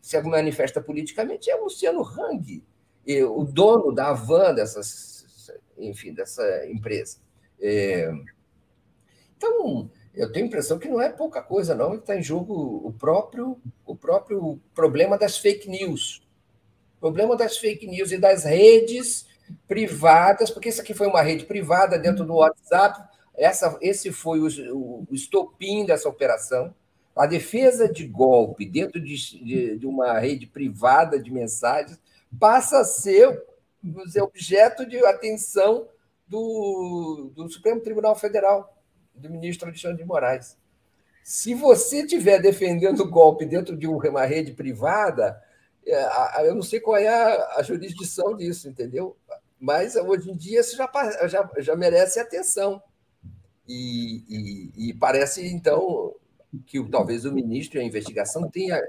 [0.00, 2.64] se manifesta politicamente, é Luciano Hang,
[3.28, 7.18] o dono da Avan, dessas, enfim, dessa empresa.
[7.60, 8.10] É...
[9.36, 12.82] Então, eu tenho a impressão que não é pouca coisa, não, que está em jogo
[12.84, 16.22] o próprio, o próprio problema das fake news.
[16.96, 19.26] O problema das fake news e das redes
[19.66, 23.02] privadas, porque isso aqui foi uma rede privada dentro do WhatsApp,
[23.34, 26.74] essa, esse foi o, o, estopim dessa operação.
[27.16, 31.98] A defesa de golpe dentro de, de, de uma rede privada de mensagens
[32.38, 33.42] passa a ser
[33.82, 35.88] dizer, objeto de atenção
[36.26, 38.81] do, do Supremo Tribunal Federal,
[39.14, 40.56] do ministro Alexandre de Moraes.
[41.22, 45.40] Se você estiver defendendo o golpe dentro de uma rede privada,
[45.86, 49.16] é, eu não sei qual é a, jurisdição disso, entendeu?
[49.58, 50.90] Mas hoje em dia isso já,
[51.28, 52.82] já, já merece atenção.
[53.68, 56.14] E, e, e, parece, então,
[56.66, 58.82] que talvez o ministro e a investigação tenha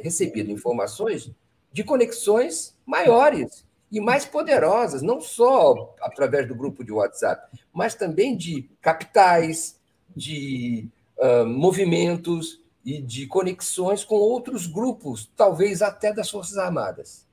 [0.00, 1.30] recebido informações
[1.72, 8.34] de conexões maiores e mais poderosas, não só através do grupo de WhatsApp, mas também
[8.34, 9.78] de capitais,
[10.16, 10.88] de
[11.18, 17.26] uh, movimentos e de conexões com outros grupos, talvez até das Forças Armadas.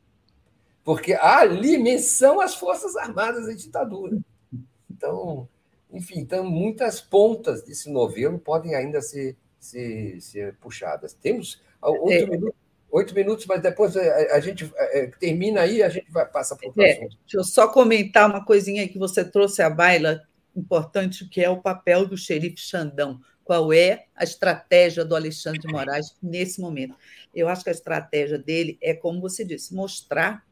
[0.84, 4.18] Porque ali menção às Forças Armadas da ditadura.
[4.92, 5.48] Então,
[5.90, 11.14] enfim, então muitas pontas desse novelo podem ainda ser, ser, ser puxadas.
[11.14, 12.26] Temos outro é.
[12.26, 12.56] minuto
[12.92, 16.56] oito minutos, mas depois a, eh, a gente é, termina aí a gente vai passa
[16.56, 20.24] para o é, Deixa eu só comentar uma coisinha que você trouxe à baila,
[20.56, 23.20] importante, que é o papel do xerife Xandão.
[23.44, 26.96] Qual é a estratégia do Alexandre de Moraes nesse momento?
[27.34, 30.46] Eu acho que a estratégia dele é, como você disse, mostrar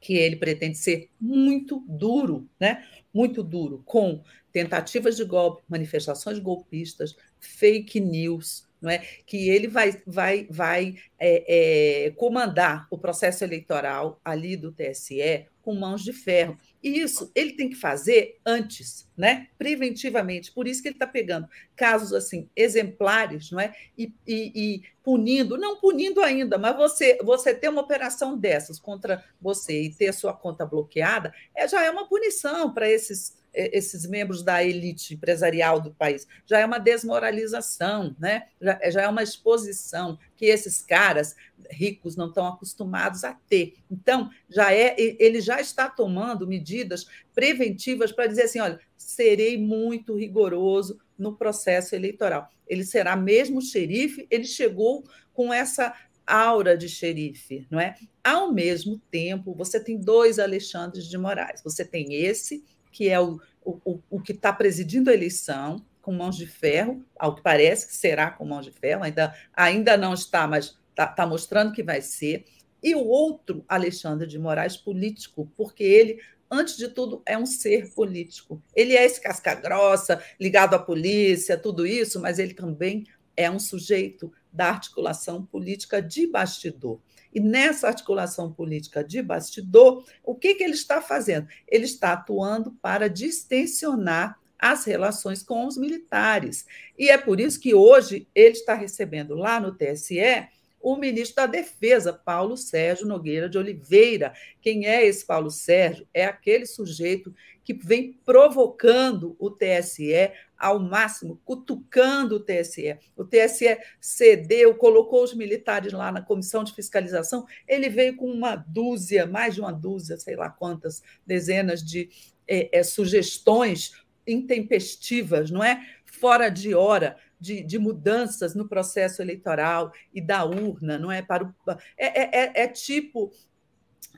[0.00, 2.84] que ele pretende ser muito duro, né?
[3.14, 8.98] Muito duro, com tentativas de golpe, manifestações golpistas, fake news, não é?
[9.24, 15.74] que ele vai, vai, vai é, é, comandar o processo eleitoral ali do TSE com
[15.76, 16.58] mãos de ferro.
[16.82, 19.46] E isso ele tem que fazer antes, né?
[19.56, 20.50] preventivamente.
[20.50, 23.72] Por isso que ele está pegando casos assim exemplares não é?
[23.96, 29.24] E, e, e, punindo, não punindo ainda, mas você, você ter uma operação dessas contra
[29.40, 34.42] você e ter sua conta bloqueada é, já é uma punição para esses esses membros
[34.42, 36.26] da elite empresarial do país.
[36.46, 38.48] Já é uma desmoralização, né?
[38.60, 41.36] já, já é uma exposição que esses caras
[41.70, 43.74] ricos não estão acostumados a ter.
[43.90, 50.16] Então, já é, ele já está tomando medidas preventivas para dizer assim: olha, serei muito
[50.16, 52.48] rigoroso no processo eleitoral.
[52.66, 55.94] Ele será mesmo xerife, ele chegou com essa
[56.26, 57.96] aura de xerife, não é?
[58.22, 61.62] Ao mesmo tempo, você tem dois Alexandres de Moraes.
[61.62, 66.36] Você tem esse que é o, o, o que está presidindo a eleição, com mãos
[66.36, 70.46] de ferro, ao que parece que será com mãos de ferro, ainda, ainda não está,
[70.46, 72.44] mas está tá mostrando que vai ser.
[72.82, 76.20] E o outro, Alexandre de Moraes, político, porque ele,
[76.50, 78.60] antes de tudo, é um ser político.
[78.74, 84.32] Ele é esse casca-grossa, ligado à polícia, tudo isso, mas ele também é um sujeito
[84.52, 87.00] da articulação política de bastidor.
[87.32, 91.48] E nessa articulação política de bastidor, o que, que ele está fazendo?
[91.66, 96.64] Ele está atuando para distensionar as relações com os militares.
[96.96, 100.48] E é por isso que hoje ele está recebendo lá no TSE
[100.80, 104.32] o ministro da Defesa, Paulo Sérgio Nogueira de Oliveira.
[104.60, 106.06] Quem é esse Paulo Sérgio?
[106.12, 107.32] É aquele sujeito
[107.64, 112.96] que vem provocando o TSE ao máximo, cutucando o TSE.
[113.16, 118.54] O TSE cedeu, colocou os militares lá na comissão de fiscalização, ele veio com uma
[118.54, 122.08] dúzia, mais de uma dúzia, sei lá quantas dezenas de
[122.46, 123.92] é, é, sugestões
[124.26, 125.84] intempestivas, não é?
[126.04, 127.16] Fora de hora.
[127.40, 131.22] De, de, mudanças no processo eleitoral e da urna, não é?
[131.22, 131.52] Para o,
[131.98, 133.32] é, é, é, é tipo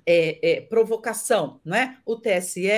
[0.04, 1.96] é, é, provocação, não é?
[2.04, 2.68] O TSE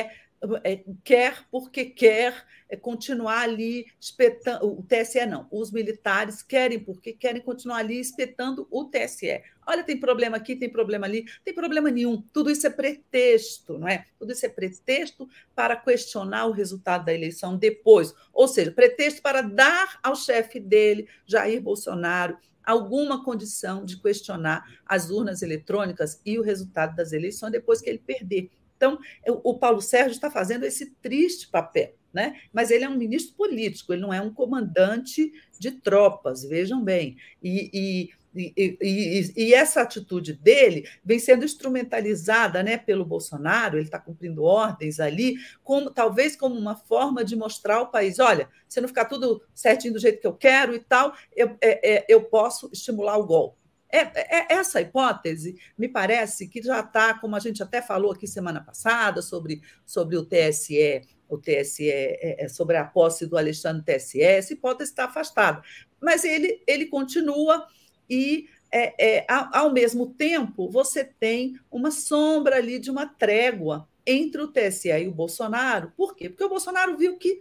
[1.03, 4.67] quer porque quer é, continuar ali espetando.
[4.67, 9.43] O TSE não, os militares querem porque querem continuar ali espetando o TSE.
[9.67, 12.23] Olha, tem problema aqui, tem problema ali, tem problema nenhum.
[12.33, 14.07] Tudo isso é pretexto, não é?
[14.19, 18.15] Tudo isso é pretexto para questionar o resultado da eleição depois.
[18.33, 25.11] Ou seja, pretexto para dar ao chefe dele, Jair Bolsonaro, alguma condição de questionar as
[25.11, 30.13] urnas eletrônicas e o resultado das eleições depois que ele perder Então, o Paulo Sérgio
[30.13, 31.95] está fazendo esse triste papel.
[32.13, 32.41] Né?
[32.51, 37.17] Mas ele é um ministro político, ele não é um comandante de tropas, vejam bem.
[37.43, 43.99] E, e e, e, essa atitude dele vem sendo instrumentalizada né, pelo Bolsonaro, ele está
[43.99, 48.89] cumprindo ordens ali, como talvez como uma forma de mostrar ao país: olha, se não
[48.89, 52.69] ficar tudo certinho do jeito que eu quero e tal, eu, é, é, eu posso
[52.73, 53.66] estimular o golpe.
[53.89, 58.27] É, é, essa hipótese me parece que já está, como a gente até falou aqui
[58.27, 63.83] semana passada, sobre, sobre o TSE, o TSE, é, é, sobre a posse do Alexandre
[63.85, 65.63] TSE, essa hipótese está afastada.
[66.01, 67.67] Mas ele, ele continua
[68.09, 74.41] e, é, é, ao, mesmo tempo, você tem uma sombra ali de uma trégua entre
[74.41, 75.93] o TSE e o Bolsonaro.
[75.97, 76.29] Por quê?
[76.29, 77.41] Porque o Bolsonaro viu que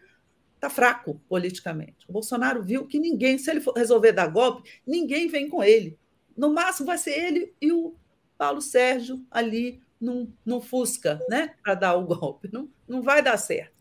[0.55, 2.05] está fraco politicamente.
[2.07, 5.97] O Bolsonaro viu que ninguém, se ele resolver dar golpe, ninguém vem com ele.
[6.35, 7.95] No máximo vai ser ele e o
[8.37, 11.55] Paulo Sérgio ali num, num Fusca, né?
[11.63, 12.49] Para dar o golpe.
[12.51, 13.73] Não, não vai dar certo.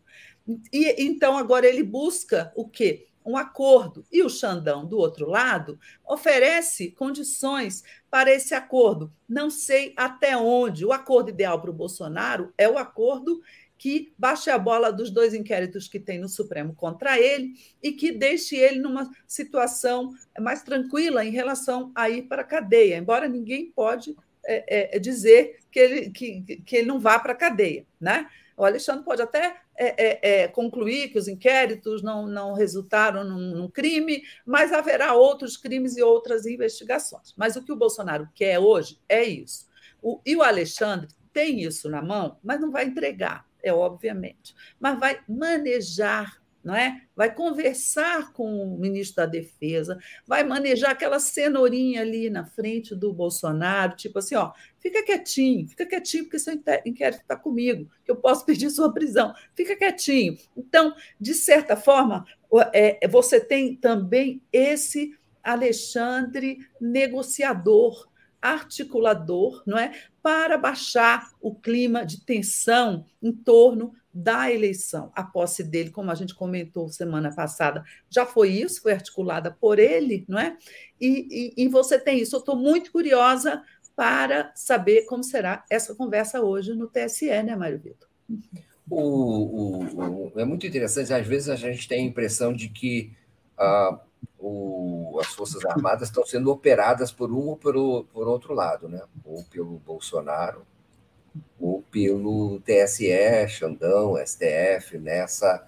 [0.72, 3.08] E então agora ele busca o quê?
[3.24, 4.04] um acordo.
[4.12, 9.10] E o Xandão, do outro lado, oferece condições para esse acordo.
[9.26, 10.84] Não sei até onde.
[10.84, 13.40] O acordo ideal para o Bolsonaro é o acordo
[13.84, 18.12] que baixe a bola dos dois inquéritos que tem no Supremo contra ele e que
[18.12, 20.10] deixe ele numa situação
[20.40, 25.58] mais tranquila em relação a ir para a cadeia, embora ninguém pode é, é, dizer
[25.70, 27.84] que ele, que, que ele não vá para a cadeia.
[28.00, 28.26] Né?
[28.56, 33.54] O Alexandre pode até é, é, é, concluir que os inquéritos não, não resultaram num,
[33.54, 37.34] num, crime, mas haverá outros crimes e outras investigações.
[37.36, 39.66] Mas o que o Bolsonaro quer hoje é isso.
[40.00, 44.98] O, e o Alexandre tem isso na mão, mas não vai entregar, é obviamente, mas
[44.98, 47.02] vai manejar não é?
[47.14, 53.12] Vai conversar com o ministro da Defesa, vai manejar aquela cenourinha ali na frente do
[53.12, 56.54] Bolsonaro, tipo assim, ó, fica quietinho, fica quietinho, porque seu
[56.86, 60.38] inquérito está comigo, que eu posso pedir sua prisão, fica quietinho.
[60.56, 62.24] Então, de certa forma,
[62.72, 68.08] é, você tem também esse Alexandre negociador,
[68.40, 69.92] articulador, não é?
[70.24, 75.12] Para baixar o clima de tensão em torno da eleição.
[75.14, 79.78] A posse dele, como a gente comentou semana passada, já foi isso, foi articulada por
[79.78, 80.56] ele, não é?
[80.98, 82.36] E, e, e você tem isso.
[82.36, 83.62] Eu estou muito curiosa
[83.94, 88.08] para saber como será essa conversa hoje no TSE, né, Mário Vitor?
[88.88, 93.12] O, o, o, é muito interessante, às vezes a gente tem a impressão de que
[93.58, 94.00] ah,
[94.38, 97.74] o, as Forças Armadas estão sendo operadas por um ou por,
[98.12, 99.00] por outro lado, né?
[99.24, 100.66] ou pelo Bolsonaro,
[101.58, 105.66] ou pelo TSE, Xandão, STF, nessa,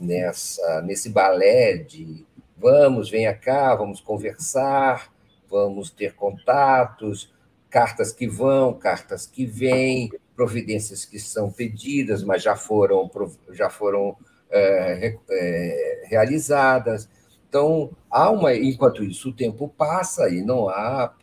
[0.00, 2.26] nessa, nesse balé de
[2.56, 5.12] vamos, venha cá, vamos conversar,
[5.50, 7.32] vamos ter contatos,
[7.68, 13.10] cartas que vão, cartas que vêm, providências que são pedidas, mas já foram,
[13.50, 14.16] já foram
[14.50, 17.08] é, é, realizadas.
[17.54, 21.14] Então, há uma, enquanto isso, o tempo passa e não há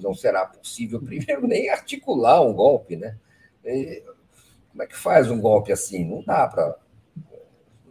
[0.00, 3.18] não será possível, primeiro, nem articular um golpe, né?
[4.70, 6.04] Como é que faz um golpe assim?
[6.04, 6.76] Não dá para.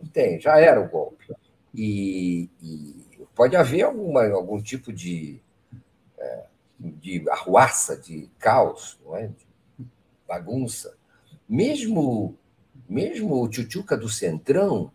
[0.01, 1.25] Não tem, já era o golpe.
[1.75, 3.05] E, e,
[3.35, 5.41] pode haver alguma, algum tipo de,
[6.17, 6.45] é,
[6.79, 9.27] de arruaça, de caos, não é?
[9.27, 9.45] de
[10.25, 10.95] bagunça.
[11.49, 12.37] Mesmo,
[12.87, 14.89] mesmo o Tchutchuca do Centrão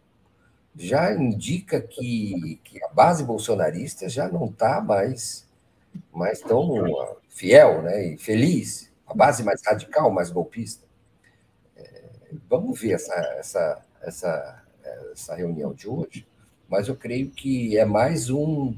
[0.79, 5.47] já indica que, que a base bolsonarista já não está mais,
[6.13, 8.07] mais tão fiel né?
[8.07, 10.87] e feliz a base mais radical, mais golpista.
[11.77, 12.03] É,
[12.49, 14.63] vamos ver essa, essa, essa,
[15.13, 16.27] essa reunião de hoje,
[16.69, 18.77] mas eu creio que é mais um,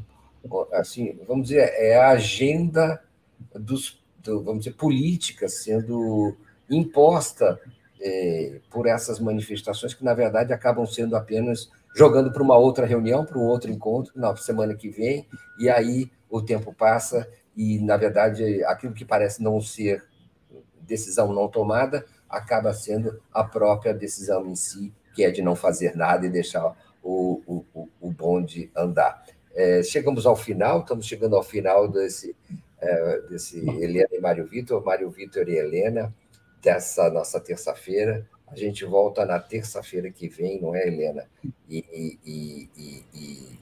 [0.72, 3.02] assim, vamos dizer, é a agenda
[3.52, 6.34] dos, do, vamos dizer, política sendo
[6.70, 7.60] imposta
[8.00, 13.24] é, por essas manifestações que, na verdade, acabam sendo apenas jogando para uma outra reunião,
[13.24, 15.26] para um outro encontro, na semana que vem,
[15.58, 20.04] e aí o tempo passa e, na verdade, aquilo que parece não ser
[20.80, 25.96] decisão não tomada acaba sendo a própria decisão em si, que é de não fazer
[25.96, 27.42] nada e deixar o,
[27.74, 29.24] o, o bonde andar.
[29.52, 32.36] É, chegamos ao final, estamos chegando ao final desse,
[32.80, 36.14] é, desse Helena e Mário Vitor, Mário Vitor e Helena,
[36.62, 38.26] dessa nossa terça-feira.
[38.50, 41.24] A gente volta na terça-feira que vem, não é, Helena?
[41.68, 43.60] E, e, e, e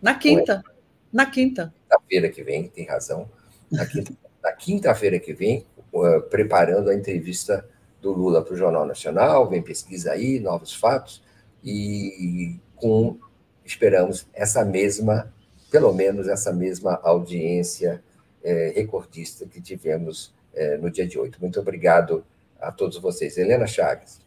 [0.00, 0.64] na quinta.
[0.66, 0.72] É?
[1.12, 1.74] Na quinta.
[1.88, 3.28] Quinta-feira que vem, tem razão.
[3.70, 5.64] Na quinta-feira quinta que vem,
[5.94, 7.68] eh, preparando a entrevista
[8.00, 11.22] do Lula para o Jornal Nacional, vem pesquisa aí, novos fatos,
[11.62, 13.16] e com,
[13.64, 15.32] esperamos, essa mesma,
[15.70, 18.02] pelo menos essa mesma audiência
[18.42, 21.34] é, recordista que tivemos é, no dia de hoje.
[21.40, 22.24] Muito obrigado
[22.62, 23.36] a todos vocês.
[23.36, 24.20] Helena Chagas.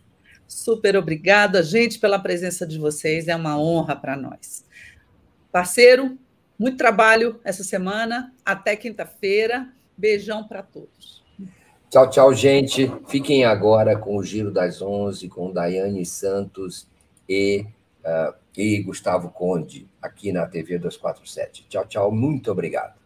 [0.48, 3.28] Super obrigada, gente, pela presença de vocês.
[3.28, 4.64] É uma honra para nós.
[5.52, 6.18] Parceiro,
[6.58, 8.34] muito trabalho essa semana.
[8.44, 9.70] Até quinta-feira.
[9.98, 11.24] Beijão para todos.
[11.90, 12.92] Tchau, tchau, gente.
[13.08, 16.88] Fiquem agora com o Giro das Onze, com Daiane Santos
[17.28, 17.66] e,
[18.04, 21.66] uh, e Gustavo Conde, aqui na TV 247.
[21.70, 22.12] Tchau, tchau.
[22.12, 23.05] Muito obrigado.